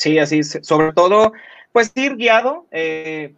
[0.05, 0.43] Sí, así.
[0.43, 1.33] Sobre todo,
[1.71, 3.33] pues ir guiado eh,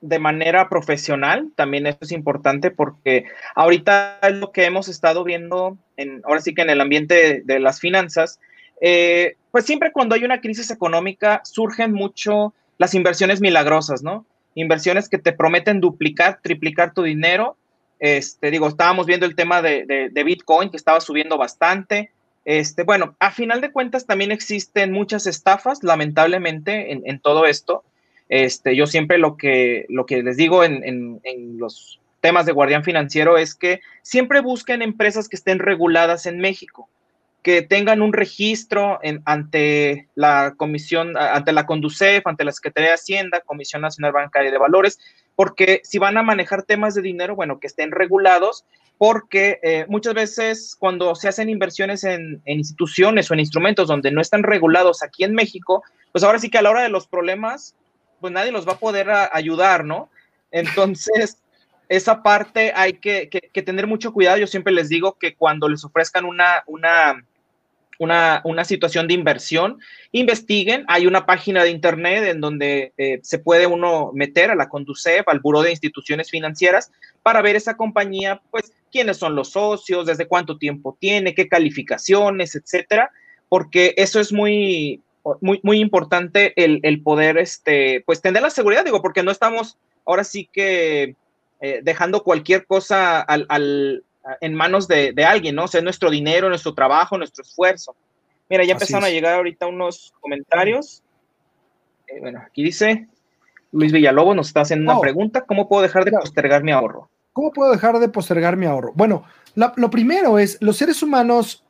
[0.00, 3.24] de manera profesional, también eso es importante porque
[3.56, 7.58] ahorita es lo que hemos estado viendo, en, ahora sí que en el ambiente de,
[7.58, 8.38] las finanzas,
[8.80, 14.24] eh, pues siempre cuando hay una crisis económica surgen mucho las inversiones milagrosas, ¿no?
[14.54, 17.56] Inversiones que te prometen duplicar, triplicar tu dinero.
[17.98, 22.12] Este, digo, estábamos viendo el tema de, de Bitcoin que estaba subiendo bastante.
[22.44, 27.84] Este, bueno, a final de cuentas también existen muchas estafas, lamentablemente, en, todo esto.
[28.28, 31.20] Este, yo siempre lo que, lo que les digo en,
[31.58, 36.88] los temas de guardián financiero es que siempre busquen empresas que estén reguladas en México,
[37.42, 43.40] que tengan un registro ante la comisión, ante la Conducef, ante la Secretaría de Hacienda,
[43.40, 44.98] Comisión Nacional Bancaria de Valores,
[45.40, 48.66] porque si van a manejar temas de dinero, bueno, que estén regulados
[48.98, 54.20] porque eh, muchas veces cuando se hacen inversiones en, instituciones o en instrumentos donde no
[54.20, 55.82] están regulados aquí en México,
[56.12, 57.74] pues ahora sí que a la hora de los problemas,
[58.20, 60.10] pues nadie los va a poder ayudar, ¿no?
[60.50, 61.38] Entonces,
[61.88, 64.36] esa parte hay que, que, tener mucho cuidado.
[64.36, 67.24] Yo siempre les digo que cuando les ofrezcan una, una
[68.00, 69.78] una, situación de inversión,
[70.10, 70.84] investiguen.
[70.88, 75.28] Hay una página de internet en donde eh, se puede uno meter a la Conducef,
[75.28, 76.90] al Buró de Instituciones Financieras,
[77.22, 82.54] para ver esa compañía, pues, quiénes son los socios, desde cuánto tiempo tiene, qué calificaciones,
[82.54, 83.10] etcétera,
[83.50, 85.02] porque eso es muy,
[85.42, 89.76] muy, muy importante el, poder, este, pues, tener la seguridad, digo, porque no estamos
[90.06, 91.16] ahora sí que
[91.60, 94.04] eh, dejando cualquier cosa al,
[94.40, 95.64] en manos de, alguien, ¿no?
[95.64, 97.94] O sea, es nuestro dinero, nuestro trabajo, nuestro esfuerzo.
[98.48, 101.02] Mira, ya empezaron a llegar ahorita unos comentarios.
[102.08, 103.06] Eh, bueno, aquí dice
[103.72, 105.00] Luis Villalobos nos está haciendo una oh.
[105.00, 105.42] pregunta.
[105.42, 107.08] ¿Cómo puedo dejar de postergar mi ahorro?
[107.32, 108.92] ¿Cómo puedo dejar de postergar mi ahorro?
[108.94, 109.24] Bueno,
[109.54, 111.64] lo primero es, los seres humanos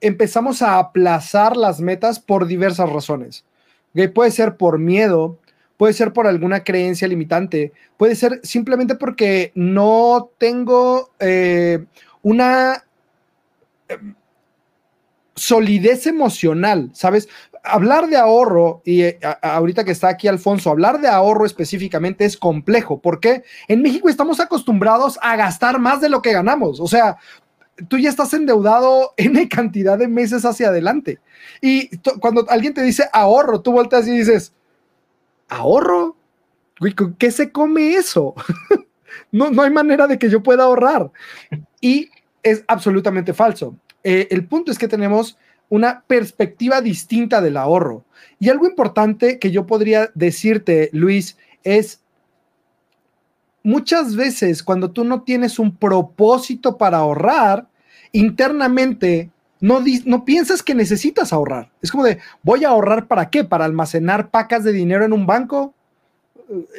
[0.00, 3.44] empezamos a aplazar las metas por diversas razones.
[4.14, 5.38] Puede ser por miedo,
[5.76, 11.84] puede ser por alguna creencia limitante, puede ser simplemente porque no tengo eh,
[12.22, 12.84] una...
[15.36, 17.28] solidez emocional, ¿sabes?
[17.64, 22.36] Hablar de ahorro, y eh, ahorita que está aquí Alfonso, hablar de ahorro específicamente es
[22.36, 27.16] complejo, porque en México estamos acostumbrados a gastar más de lo que ganamos, o sea,
[27.88, 31.18] tú ya estás endeudado en cantidad de meses hacia adelante.
[31.60, 34.52] Y cuando alguien te dice ahorro, tú volteas y dices,
[35.54, 36.16] ¿ahorro?
[37.18, 38.34] ¿Qué se come eso?
[39.32, 41.10] no, no hay manera de que yo pueda ahorrar.
[41.80, 42.10] Y
[42.42, 43.76] es absolutamente falso.
[44.02, 45.38] Eh, el punto es que tenemos
[45.68, 48.04] una perspectiva distinta del ahorro.
[48.38, 52.00] Y algo importante que yo podría decirte, Luis, es
[53.62, 57.66] muchas veces cuando tú no tienes un propósito para ahorrar,
[58.12, 59.30] internamente
[59.64, 61.70] no, no piensas que necesitas ahorrar.
[61.80, 63.44] Es como de, voy a ahorrar para qué?
[63.44, 65.72] ¿Para almacenar pacas de dinero en un banco?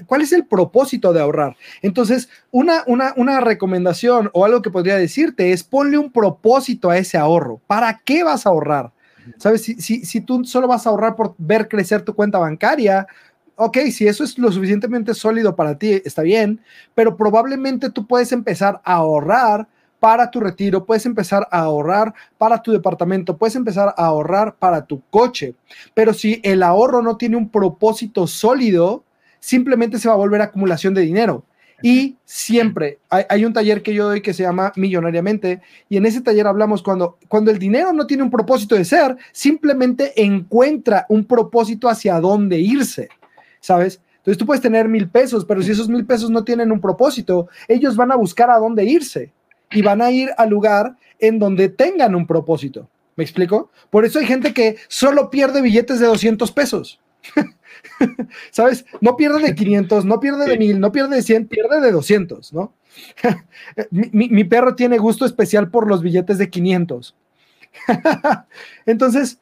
[0.05, 1.57] ¿Cuál es el propósito de ahorrar?
[1.81, 7.17] Entonces, una, una, recomendación o algo que podría decirte es ponle un propósito a ese
[7.17, 7.59] ahorro.
[7.65, 8.91] ¿Para qué vas a ahorrar?
[9.38, 9.63] ¿Sabes?
[9.63, 13.07] Si, si, si tú solo vas a ahorrar por ver crecer tu cuenta bancaria,
[13.55, 16.61] ok, si eso es lo suficientemente sólido para ti, está bien,
[16.93, 19.67] pero probablemente tú puedes empezar a ahorrar
[20.00, 24.86] para tu retiro, puedes empezar a ahorrar para tu departamento, puedes empezar a ahorrar para
[24.86, 25.56] tu coche.
[25.93, 29.04] Pero si el ahorro no tiene un propósito sólido,
[29.39, 31.43] simplemente se va a volver acumulación de dinero.
[31.82, 36.22] Y siempre hay, un taller que yo doy que se llama Millonariamente y en ese
[36.22, 41.26] taller hablamos cuando, cuando el dinero no tiene un propósito de ser, simplemente encuentra un
[41.26, 43.10] propósito hacia dónde irse,
[43.60, 44.02] ¿sabes?
[44.18, 47.50] Entonces tú puedes tener mil pesos, pero si esos mil pesos no tienen un propósito,
[47.68, 49.34] ellos van a buscar a dónde irse
[49.72, 52.89] y van a ir al lugar en donde tengan un propósito.
[53.16, 53.72] ¿Me explico?
[53.89, 56.99] Por eso hay gente que solo pierde billetes de 200 pesos.
[58.51, 58.86] ¿Sabes?
[58.99, 62.53] No pierde de 500, no pierde de 1000, no pierde de 100, pierde de 200,
[62.53, 62.74] ¿no?
[63.91, 67.16] mi, perro tiene gusto especial por los billetes de 500.
[68.86, 69.39] Entonces,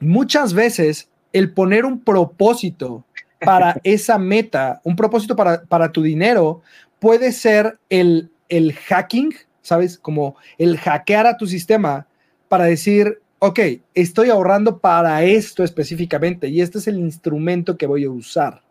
[0.00, 3.04] muchas veces el poner un propósito
[3.40, 6.62] para esa meta, un propósito para, para tu dinero,
[6.98, 9.98] puede ser el, el hacking, ¿sabes?
[9.98, 12.06] Como el hackear a tu sistema
[12.48, 13.58] para decir, ok,
[13.94, 18.62] estoy ahorrando para esto específicamente y este es el instrumento que voy a usar.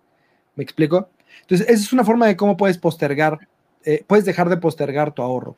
[0.55, 1.09] ¿Me explico?
[1.41, 3.39] Entonces, esa es una forma de cómo puedes postergar,
[3.84, 5.57] eh, puedes dejar de postergar tu ahorro.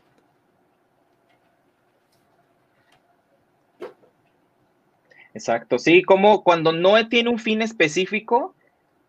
[5.34, 8.53] Exacto, sí, como cuando no tiene un fin específico,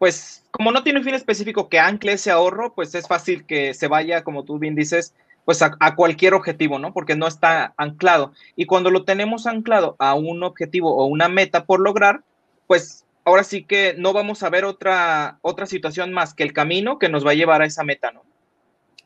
[0.04, 3.72] pues como no tiene un fin específico que ancle ese ahorro, pues es fácil que
[3.72, 5.14] se vaya, como tú bien dices,
[5.46, 6.92] pues a, cualquier objetivo, ¿no?
[6.92, 8.34] Porque no está anclado.
[8.54, 12.20] Y cuando lo tenemos anclado a un objetivo o una meta por lograr,
[12.66, 16.98] pues ahora sí que no vamos a ver otra, otra situación más que el camino
[16.98, 18.24] que nos va a llevar a esa meta, ¿no?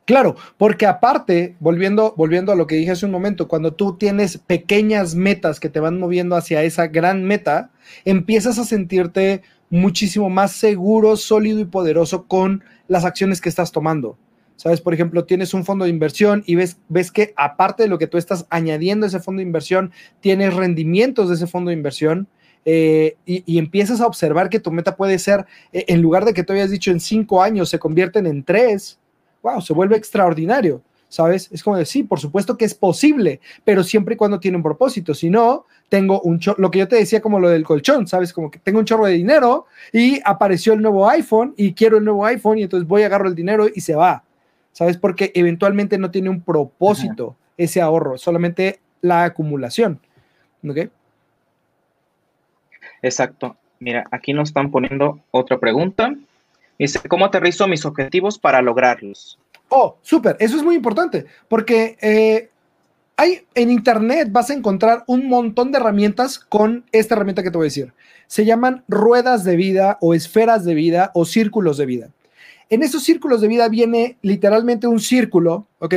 [0.04, 4.38] Claro, porque aparte, volviendo, volviendo a lo que dije hace un momento, cuando tú tienes
[4.38, 7.70] pequeñas metas que te van moviendo hacia esa gran meta,
[8.04, 14.18] empiezas a sentirte muchísimo más seguro, sólido y poderoso con las acciones que estás tomando.
[14.56, 14.80] ¿Sabes?
[14.80, 18.08] Por ejemplo, tienes un fondo de inversión y ves, ves que aparte de lo que
[18.08, 22.26] tú estás añadiendo a ese fondo de inversión, tienes rendimientos de ese fondo de inversión.
[22.64, 26.42] Eh, y, empiezas a observar que tu meta puede ser, eh, en lugar de que
[26.42, 28.98] te habías dicho en cinco años, se convierten en tres,
[29.42, 31.48] wow, se vuelve extraordinario, ¿sabes?
[31.52, 34.62] Es como decir, sí, por supuesto que es posible, pero siempre y cuando tiene un
[34.62, 35.14] propósito.
[35.14, 38.32] Si no, tengo un chorro, lo que yo te decía como lo del colchón, ¿sabes?
[38.32, 42.04] Como que tengo un chorro de dinero y apareció el nuevo iPhone y quiero el
[42.04, 44.22] nuevo iPhone y entonces voy, a agarro el dinero y se va.
[44.78, 44.96] ¿sabes?
[44.96, 50.00] Porque eventualmente no tiene un propósito ese ahorro, solamente la acumulación.
[50.64, 50.88] ¿Ok?
[53.02, 53.56] Exacto.
[53.80, 56.14] Mira, aquí nos están poniendo otra pregunta.
[56.78, 59.36] Dice, ¿cómo aterrizo mis objetivos para lograrlos?
[59.68, 62.48] Oh, súper, eso es muy importante, porque eh,
[63.18, 67.58] hay en internet vas a encontrar un montón de herramientas con esta herramienta que te
[67.58, 67.92] voy a decir.
[68.28, 72.10] Se llaman ruedas de vida o esferas de vida o círculos de vida.
[72.70, 75.94] En esos círculos de vida viene literalmente un círculo, ¿ok?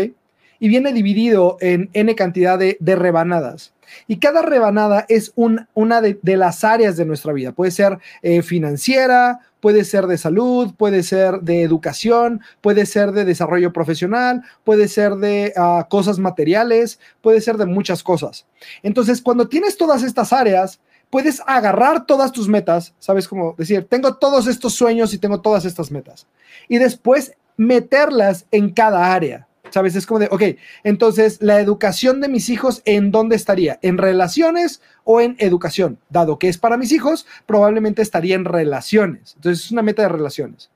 [0.59, 3.74] Y viene dividido en n cantidad de, rebanadas.
[4.07, 7.51] Y cada rebanada es una de, las áreas de nuestra vida.
[7.51, 13.24] Puede ser eh, financiera, puede ser de salud, puede ser de educación, puede ser de
[13.24, 18.45] desarrollo profesional, puede ser de ah, cosas materiales, puede ser de muchas cosas.
[18.84, 23.28] Entonces, cuando tienes todas estas áreas, puedes agarrar todas tus metas, ¿sabes?
[23.28, 26.26] Como decir, tengo todos estos sueños y tengo todas estas metas.
[26.68, 29.95] Y después meterlas en cada área, ¿sabes?
[29.95, 30.43] Es como de, ok,
[30.84, 33.80] entonces la educación de mis hijos, ¿en dónde estaría?
[33.82, 35.97] ¿En relaciones o en educación?
[36.09, 39.34] Dado que es para mis hijos, probablemente estaría en relaciones.
[39.36, 40.69] Entonces es una meta de relaciones.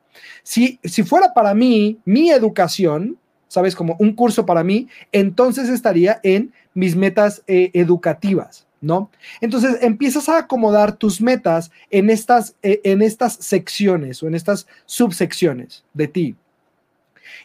[0.43, 3.17] Si, si fuera para mí, mi educación,
[3.47, 3.75] ¿sabes?
[3.75, 8.65] Como un curso para mí, entonces estaría en mis metas eh, educativas.
[8.81, 9.09] ¿no?
[9.41, 14.67] Entonces empiezas a acomodar tus metas en estas, eh, en estas secciones o en estas
[14.85, 16.35] subsecciones de ti.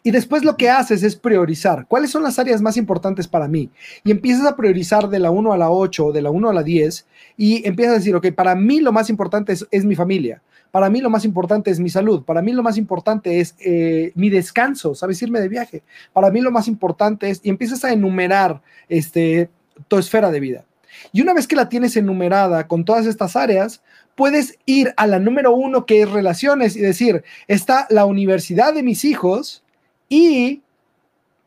[0.02, 1.86] Y después lo que haces es priorizar.
[1.86, 3.70] ¿Cuáles son las áreas más importantes para mí?
[4.04, 6.54] Y empiezas a priorizar de la 1 a la 8 o de la 1 a
[6.54, 10.42] la 10 y empiezas a decir, ok, para mí lo más importante es, mi familia.
[10.70, 12.22] Para mí lo más importante es mi salud.
[12.24, 15.20] Para mí lo más importante es eh, mi descanso, ¿sabes?
[15.20, 15.82] Irme de viaje.
[16.12, 19.50] Para mí lo más importante es, y empiezas a enumerar este,
[19.88, 20.64] tu esfera de vida.
[21.12, 23.82] Y una vez que la tienes enumerada con todas estas áreas,
[24.14, 28.82] puedes ir a la número uno que es relaciones y decir, está la universidad de
[28.82, 29.62] mis hijos,
[30.10, 30.60] y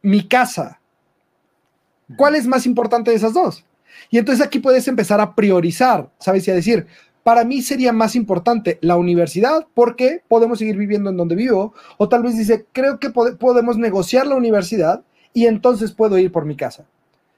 [0.02, 0.80] mi casa.
[2.18, 3.64] ¿Cuál es más importante de esas dos?
[4.10, 6.48] Y entonces aquí puedes empezar a priorizar, ¿sabes?
[6.48, 6.88] Y a decir,
[7.24, 11.74] para mí sería más importante la universidad porque podemos seguir viviendo en donde vivo.
[11.98, 15.04] O tal vez dice, creo que podemos negociar la universidad
[15.34, 16.86] y entonces puedo ir por mi casa.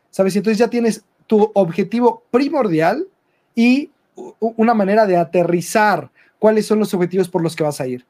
[0.09, 0.35] ¿Sabes?
[0.35, 3.07] Y entonces ya tienes tu objetivo primordial
[3.53, 3.91] y
[4.39, 6.09] una manera de aterrizar
[6.39, 8.05] cuáles son los objetivos por los que vas a ir.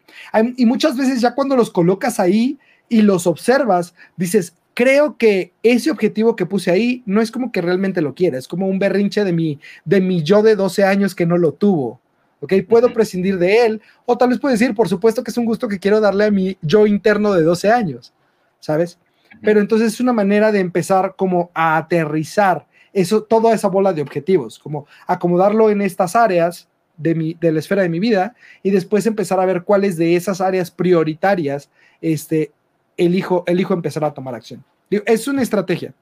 [0.57, 2.59] Y muchas veces ya cuando los colocas ahí,
[2.89, 7.61] y los observas, dices, creo que ese objetivo que puse ahí no es como que
[7.61, 11.15] realmente lo quiera, es como un berrinche de mi, de mi yo de 12 años
[11.15, 11.99] que no lo tuvo.
[12.41, 12.53] ¿Ok?
[12.69, 15.67] Puedo prescindir de él, o tal vez puedo decir, por supuesto que es un gusto
[15.67, 18.13] que quiero darle a mi yo interno de 12 años,
[18.59, 18.99] ¿sabes?
[19.41, 24.01] Pero entonces es una manera de empezar como a aterrizar eso, toda esa bola de
[24.01, 26.67] objetivos, como acomodarlo en estas áreas
[26.97, 30.15] de, mi, de la esfera de mi vida y después empezar a ver cuáles de
[30.15, 31.69] esas áreas prioritarias
[32.01, 32.51] este,
[32.97, 34.63] elijo, elijo empezar a tomar acción.
[34.89, 35.93] Es una estrategia.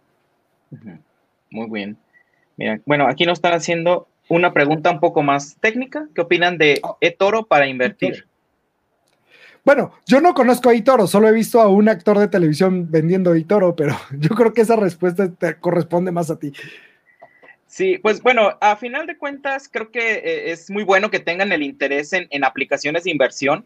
[1.50, 1.98] Muy bien.
[2.58, 6.08] Mira, bueno, aquí nos están haciendo una pregunta un poco más técnica.
[6.14, 6.96] ¿Qué opinan de ah.
[7.02, 8.28] eToro para invertir?
[9.66, 13.34] Bueno, yo no conozco a eToro, solo he visto a un actor de televisión vendiendo
[13.34, 16.52] eToro, pero yo creo que esa respuesta te corresponde más a ti.
[17.66, 21.52] Sí, pues bueno, a final de cuentas creo que eh, es muy bueno que tengan
[21.52, 23.66] el interés en, en aplicaciones de inversión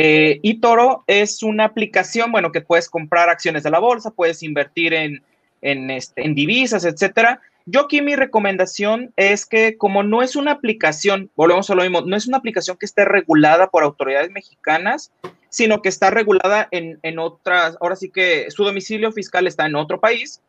[0.00, 4.44] eh, y Toro es una aplicación, bueno, que puedes comprar acciones de la bolsa, puedes
[4.44, 5.24] invertir en,
[5.60, 7.40] en, este, en divisas, etcétera.
[7.66, 12.02] Yo aquí mi recomendación es que como no es una aplicación, volvemos a lo mismo,
[12.02, 15.10] no es una aplicación que esté regulada por autoridades mexicanas,
[15.48, 19.74] sino que está regulada en, en otras, ahora sí que su domicilio fiscal está en
[19.74, 20.40] otro país,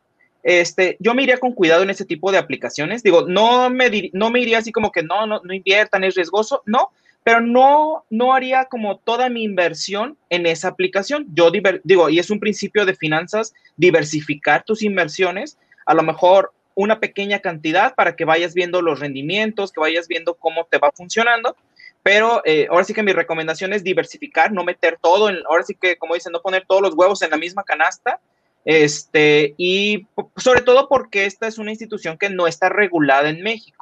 [0.44, 3.02] este, yo me iría con cuidado en ese tipo de aplicaciones.
[3.02, 6.62] Digo, no me, no me iría así como que no, no, no inviertan, es riesgoso.
[6.66, 6.90] No,
[7.22, 11.26] pero no, no haría como toda mi inversión en esa aplicación.
[11.34, 17.00] Yo digo, y es un principio de finanzas, diversificar tus inversiones, a lo mejor una
[17.00, 21.56] pequeña cantidad para que vayas viendo los rendimientos, que vayas viendo cómo te va funcionando.
[22.02, 25.74] Pero eh, ahora sí que mi recomendación es diversificar, no meter todo, en, ahora sí
[25.74, 28.20] que, como dicen, no poner todos los huevos en la misma canasta.
[28.64, 30.06] Este, y
[30.36, 33.79] sobre todo porque esta es una institución que no está regulada en México.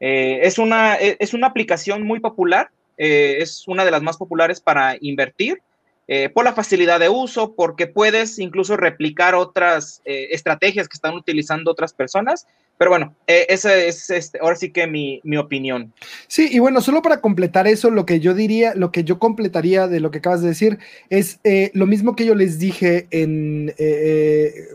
[0.00, 4.16] Eh, es, una, e, es una aplicación muy popular, eh, es una de las más
[4.16, 5.60] populares para invertir.
[6.08, 11.72] Eh, por la facilidad de uso, porque puedes incluso replicar otras estrategias que están utilizando
[11.72, 12.46] otras personas.
[12.78, 15.92] Pero bueno, esa es este, ahora sí que mi, mi, opinión.
[16.28, 19.88] Sí, y bueno, solo para completar eso, lo que yo diría, lo que yo completaría
[19.88, 20.78] de lo que acabas de decir,
[21.10, 21.40] es
[21.72, 23.74] lo mismo que yo les dije en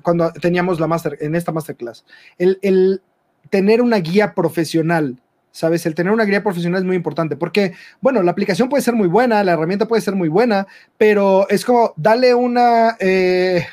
[0.04, 2.04] cuando teníamos la master, en esta masterclass.
[2.40, 3.02] El, el,
[3.50, 5.18] tener una guía profesional,
[5.52, 5.86] ¿sabes?
[5.86, 9.08] El tener una guía profesional es muy importante porque, bueno, la aplicación puede ser muy
[9.08, 10.68] buena, la herramienta puede ser muy buena,
[10.98, 13.66] pero es como, dale una, eh,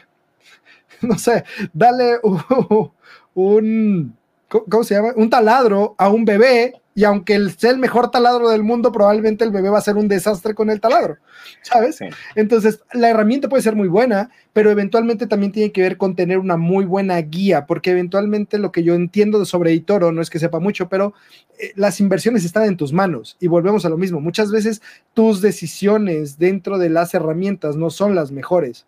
[1.02, 2.18] no sé, dale
[3.34, 4.16] un,
[4.48, 5.12] ¿cómo se llama?
[5.16, 9.52] Un taladro a un bebé y aunque sea el mejor taladro del mundo, probablemente el
[9.52, 11.18] bebé va a ser un desastre con el taladro,
[11.62, 12.00] ¿sabes?
[12.34, 16.38] Entonces, la herramienta puede ser muy buena, pero eventualmente también tiene que ver con tener
[16.38, 20.40] una muy buena guía, porque eventualmente lo que yo entiendo sobre eToro, no es que
[20.40, 21.14] sepa mucho, pero
[21.60, 24.20] eh, las inversiones están en tus manos y volvemos a lo mismo.
[24.20, 24.82] Muchas veces
[25.14, 28.86] tus decisiones dentro de las herramientas no son las mejores.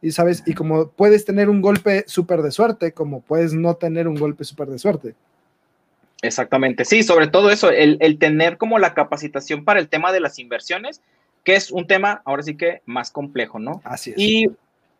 [0.00, 4.06] Y sabes, y como puedes tener un golpe súper de suerte, como puedes no tener
[4.06, 5.16] un golpe súper de suerte.
[6.22, 10.38] Exactamente, sí, sobre todo eso, el, tener como la capacitación para el tema de las
[10.38, 11.00] inversiones,
[11.44, 13.80] que es un tema ahora sí que más complejo, ¿no?
[13.84, 14.16] Así es.
[14.18, 14.46] Y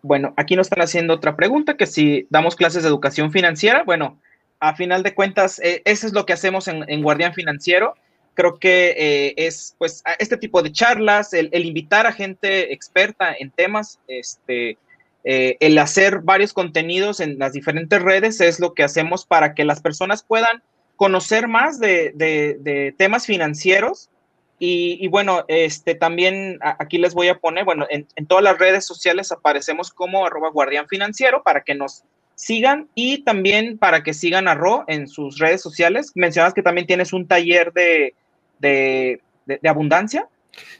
[0.03, 4.19] bueno, aquí nos están haciendo otra pregunta, que si damos clases de educación financiera, bueno,
[4.61, 7.95] a final de cuentas, eh, eso es lo que hacemos en, Guardián Financiero.
[8.35, 13.51] Creo que eh, es pues este tipo de charlas, el, invitar a gente experta en
[13.51, 14.79] temas, este,
[15.25, 19.65] eh, el hacer varios contenidos en las diferentes redes es lo que hacemos para que
[19.65, 20.63] las personas puedan
[21.01, 24.11] conocer más de, temas financieros.
[24.59, 29.33] Y, bueno, este también aquí les voy a poner, bueno, en, todas las redes sociales
[29.33, 32.03] aparecemos como arroba guardián financiero para que nos
[32.35, 36.13] sigan y también para que sigan a Ro en sus redes sociales.
[36.17, 38.13] Mencionas que también tienes un taller de,
[38.59, 39.23] de,
[39.67, 40.29] abundancia.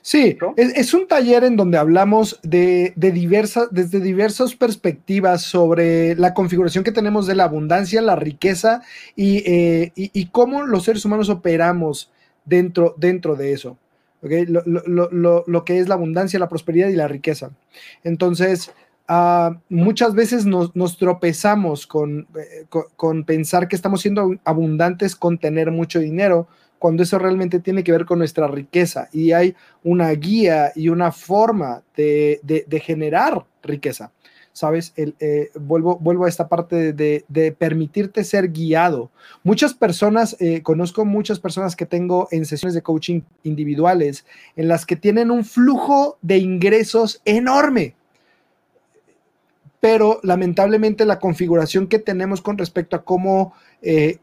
[0.03, 6.85] Sí, es, un taller en donde hablamos de, diversas, desde diversas perspectivas sobre la configuración
[6.85, 8.83] que tenemos de la abundancia, la riqueza
[9.15, 9.93] y, eh,
[10.33, 12.11] cómo los seres humanos operamos
[12.45, 13.77] dentro, dentro de eso.
[14.23, 17.51] Lo, que es la abundancia, la prosperidad y la riqueza.
[18.05, 18.73] Entonces,
[19.09, 25.71] ah, muchas veces nos, tropezamos eh, con, con, pensar que estamos siendo abundantes con tener
[25.71, 26.49] mucho dinero,
[26.81, 29.55] cuando eso realmente tiene que ver con nuestra riqueza y hay
[29.85, 34.13] una guía y una forma de, generar riqueza.
[34.53, 34.93] ¿Sabes?
[34.97, 39.11] Eh, vuelvo, vuelvo a esta parte de, permitirte ser guiado.
[39.45, 44.25] Muchas personas, eh, conozco muchas personas que tengo en sesiones de coaching individuales
[44.57, 47.95] en las que tienen un flujo de ingresos enorme,
[49.81, 53.53] pero lamentablemente la configuración que tenemos con respecto a cómo,
[53.83, 54.19] eh,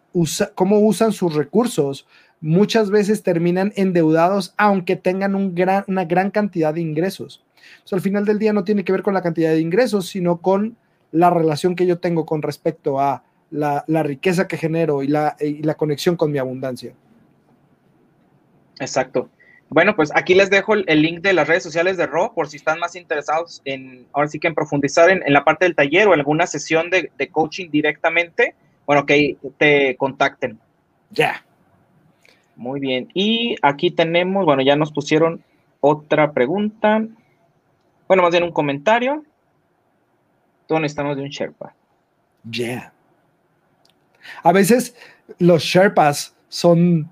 [0.55, 2.07] cómo usan sus recursos
[2.41, 7.43] muchas veces terminan endeudados aunque tengan una gran cantidad de ingresos.
[7.91, 10.77] al final del día no tiene que ver con la cantidad de ingresos, sino con
[11.11, 15.35] la relación que yo tengo con respecto a la, riqueza que genero y la,
[15.77, 16.93] conexión con mi abundancia.
[18.79, 19.29] Exacto.
[19.69, 22.57] Bueno, pues aquí les dejo el link de las redes sociales de Ro por si
[22.57, 26.13] están más interesados en, ahora sí que en profundizar en, la parte del taller o
[26.13, 30.59] en alguna sesión de, coaching directamente, bueno, que te contacten.
[31.11, 31.43] Ya.
[32.57, 33.07] Muy bien.
[33.13, 35.43] Y aquí tenemos, bueno, ya nos pusieron
[35.79, 37.05] otra pregunta.
[38.07, 39.23] Bueno, más bien un comentario.
[40.65, 41.73] Todos necesitamos de un Sherpa.
[42.49, 42.91] Yeah.
[44.43, 44.95] A veces
[45.37, 47.09] los Sherpas son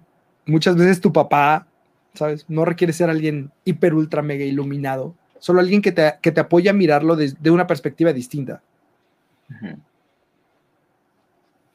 [0.47, 1.67] muchas veces tu papá,
[2.15, 2.45] ¿sabes?
[2.49, 5.15] No requiere ser alguien hiper, ultra, mega iluminado.
[5.37, 8.63] Solo alguien que te, que te apoya a mirarlo desde una perspectiva distinta.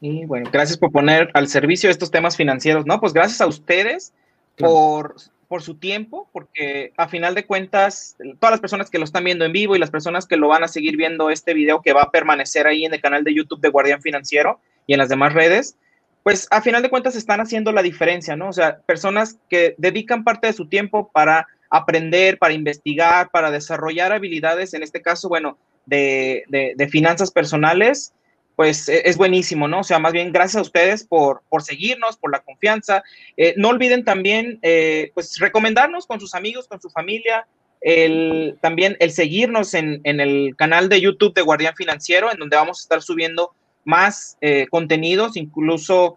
[0.01, 3.01] Y bueno, gracias por poner al servicio estos temas financieros, ¿no?
[3.01, 4.15] Pues gracias a ustedes
[4.57, 9.25] por, por su tiempo, porque a final de cuentas, todas las personas que lo están
[9.25, 11.93] viendo en vivo y las personas que lo van a seguir viendo este video que
[11.93, 15.11] va a permanecer ahí en el canal de YouTube de Guardián Financiero y en las
[15.11, 15.77] demás redes,
[16.23, 18.49] pues a final de cuentas están haciendo la diferencia, ¿no?
[18.49, 24.13] O sea, personas que dedican parte de su tiempo para aprender, para investigar, para desarrollar
[24.13, 28.15] habilidades, en este caso, bueno, de, de, de finanzas personales
[28.61, 29.81] pues e, es buenísimo, ¿no?
[29.81, 33.03] O sea, más bien gracias a ustedes por, por seguirnos, por la confianza.
[33.39, 37.47] Eh, no olviden también, eh, pues, recomendarnos con sus amigos, con su familia,
[37.81, 42.81] el, también el seguirnos en, el canal de YouTube de Guardián Financiero, en donde vamos
[42.81, 43.55] a estar subiendo
[43.87, 46.17] más eh, contenidos, incluso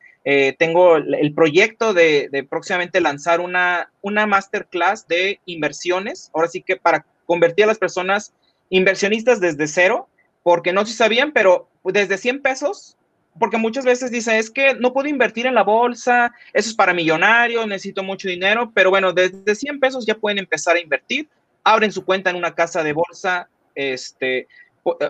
[0.58, 6.76] tengo el proyecto de, de, próximamente lanzar una, una masterclass de inversiones, ahora sí que
[6.76, 8.34] para convertir a las personas
[8.70, 10.10] inversionistas desde cero,
[10.42, 12.98] porque no si sabían, pero desde 100 pesos,
[13.40, 16.94] porque muchas veces dicen, es que no puedo invertir en la bolsa, eso es para
[16.94, 21.28] millonarios, necesito mucho dinero, pero bueno, desde 100 pesos ya pueden empezar a invertir,
[21.64, 24.48] abren su cuenta en una casa de bolsa, este,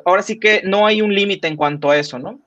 [0.06, 2.40] ahora sí que no hay un límite en cuanto a eso, ¿no?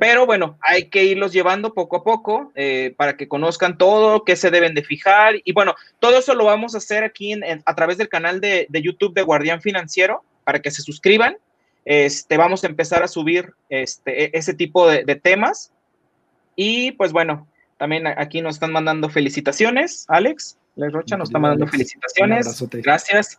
[0.00, 4.36] Pero bueno, hay que irlos llevando poco a poco eh, para que conozcan todo, qué
[4.36, 5.34] se deben de fijar.
[5.44, 8.82] Y bueno, todo eso lo vamos a hacer aquí a través del canal de, de
[8.82, 11.36] YouTube de Guardián Financiero para que se suscriban
[11.84, 15.72] este, vamos a empezar a subir este, e, ese tipo de, temas.
[16.56, 17.46] Y pues bueno,
[17.78, 20.58] también aquí nos están mandando felicitaciones, Alex.
[20.76, 22.62] Les Rocha nos está mandando felicitaciones.
[22.82, 23.38] Gracias.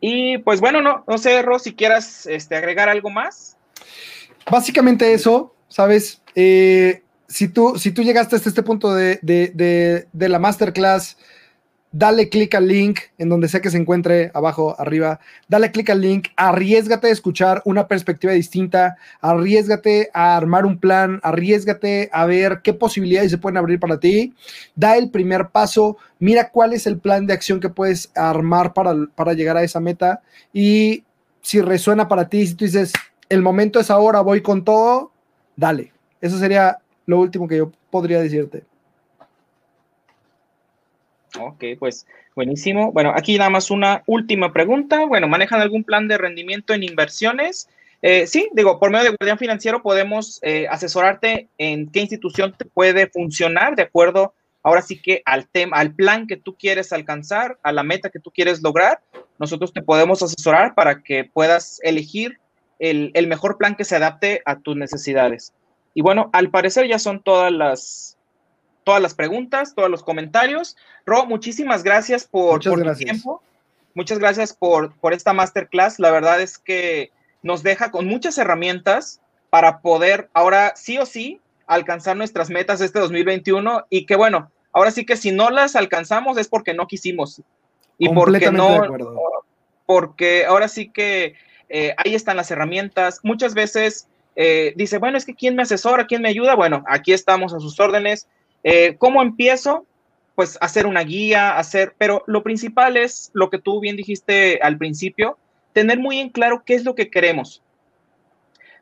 [0.00, 3.56] Y pues bueno, no, no sé, Ro, si quieras este, agregar algo más.
[4.50, 6.22] Básicamente eso, ¿sabes?
[6.34, 11.18] Eh, si, tú, si tú llegaste hasta este punto de, de la masterclass,
[11.92, 16.00] dale clic al link en donde sea que se encuentre, abajo, arriba, dale clic al
[16.00, 22.60] link, arriesgate a escuchar una perspectiva distinta, arriesgate a armar un plan, arriesgate a ver
[22.62, 24.34] qué posibilidades se pueden abrir para ti,
[24.76, 28.94] da el primer paso, mira cuál es el plan de acción que puedes armar para,
[29.14, 30.22] para llegar a esa meta
[30.52, 31.04] y
[31.42, 32.92] si resuena para ti, si tú dices,
[33.28, 35.12] el momento es ahora, voy con todo,
[35.56, 35.92] dale.
[36.20, 38.64] Eso sería lo último que yo podría decirte.
[41.38, 42.92] Ok, pues buenísimo.
[42.92, 45.04] Bueno, aquí nada más una última pregunta.
[45.04, 47.68] Bueno, ¿manejan algún plan de rendimiento en inversiones?
[48.02, 52.64] Eh, sí, digo, por medio de Guardián Financiero podemos eh, asesorarte en qué institución te
[52.64, 57.58] puede funcionar de acuerdo, ahora sí que al tema, al plan que tú quieres alcanzar,
[57.62, 59.00] a la meta que tú quieres lograr.
[59.38, 62.38] Nosotros te podemos asesorar para que puedas elegir
[62.78, 65.52] el, el mejor plan que se adapte a tus necesidades.
[65.92, 68.16] Y bueno, al parecer ya son todas las,
[68.90, 70.76] todas las preguntas, todos los comentarios.
[71.06, 73.40] Ro, muchísimas gracias por, tu tiempo.
[73.94, 76.00] Muchas gracias por, por esta masterclass.
[76.00, 81.40] La verdad es que nos deja con muchas herramientas para poder ahora sí o sí
[81.68, 86.36] alcanzar nuestras metas este 2021 y que bueno, ahora sí que si no las alcanzamos
[86.36, 87.42] es porque no quisimos
[87.96, 88.82] y porque no,
[89.86, 91.36] porque ahora sí que
[91.68, 93.20] eh, ahí están las herramientas.
[93.22, 96.08] Muchas veces eh, dice, bueno, es que ¿quién me asesora?
[96.08, 96.56] ¿Quién me ayuda?
[96.56, 98.26] Bueno, aquí estamos a sus órdenes.
[98.62, 99.86] Eh, ¿Cómo empiezo?
[100.34, 104.78] Pues hacer una guía, hacer, pero lo principal es lo que tú bien dijiste al
[104.78, 105.38] principio,
[105.72, 107.62] tener muy en claro qué es lo que queremos,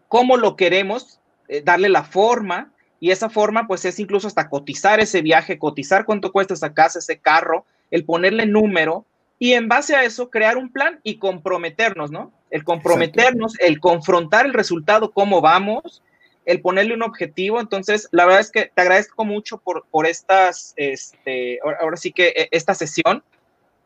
[0.08, 1.20] cómo lo queremos,
[1.64, 6.32] darle la forma, y esa forma pues es incluso hasta cotizar ese viaje, cotizar cuánto
[6.32, 9.04] cuesta esa casa, ese carro, el ponerle número
[9.38, 12.32] y en base a eso crear un plan y comprometernos, ¿no?
[12.50, 16.02] El comprometernos, el confrontar el resultado, cómo vamos,
[16.48, 17.60] el ponerle un objetivo.
[17.60, 22.28] Entonces, la verdad es que te agradezco mucho por, por estas, este, ahora, sí que
[22.28, 23.22] eh, esta sesión.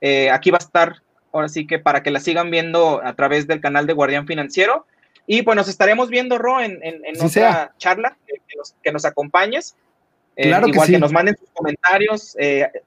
[0.01, 1.03] Eh, aquí va a estar,
[1.33, 4.87] ahora sí que para que la sigan viendo a través del canal de Guardián Financiero.
[5.27, 8.17] Y pues nos estaremos viendo, Ro, en, en, otra charla,
[8.83, 9.75] que, nos, acompañes.
[10.37, 12.37] Eh, claro igual que, nos manden sus comentarios,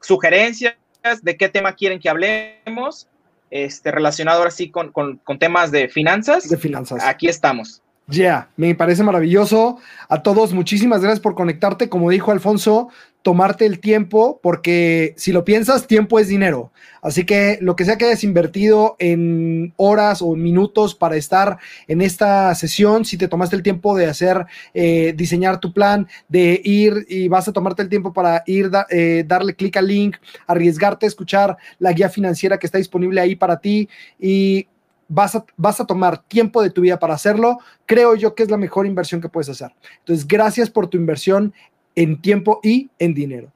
[0.02, 0.76] sugerencias
[1.22, 3.08] de qué tema quieren que hablemos,
[3.52, 4.94] este, relacionado ahora sí con,
[5.38, 6.48] temas de finanzas.
[6.48, 7.04] De finanzas.
[7.04, 7.82] Aquí estamos.
[8.08, 9.80] Ya, me parece maravilloso.
[10.10, 11.90] A todos, muchísimas gracias por conectarte.
[11.90, 12.90] Como dijo Alfonso,
[13.24, 16.72] tomarte el tiempo, porque si lo piensas, tiempo es dinero.
[17.02, 21.58] Así que lo que sea que hayas invertido en horas o minutos para estar
[21.88, 24.46] en esta sesión, si te tomaste el tiempo de hacer,
[24.76, 29.24] eh, diseñar tu plan, de ir y vas a tomarte el tiempo para ir, eh,
[29.26, 33.60] darle clic al link, arriesgarte a escuchar la guía financiera que está disponible ahí para
[33.60, 34.68] ti y
[35.08, 38.50] Vas a, vas a, tomar tiempo de tu vida para hacerlo, creo yo que es
[38.50, 39.72] la mejor inversión que puedes hacer.
[40.00, 41.54] Entonces, gracias por tu inversión
[41.96, 43.52] en tiempo y en dinero.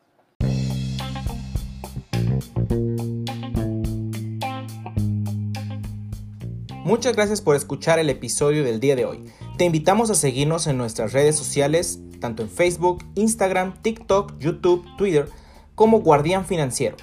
[6.90, 9.24] Muchas gracias por escuchar el episodio del día de hoy.
[9.60, 15.30] Te invitamos a seguirnos en nuestras redes sociales, tanto en Facebook, Instagram, TikTok, YouTube, Twitter,
[15.76, 16.98] como Guardián Financiero,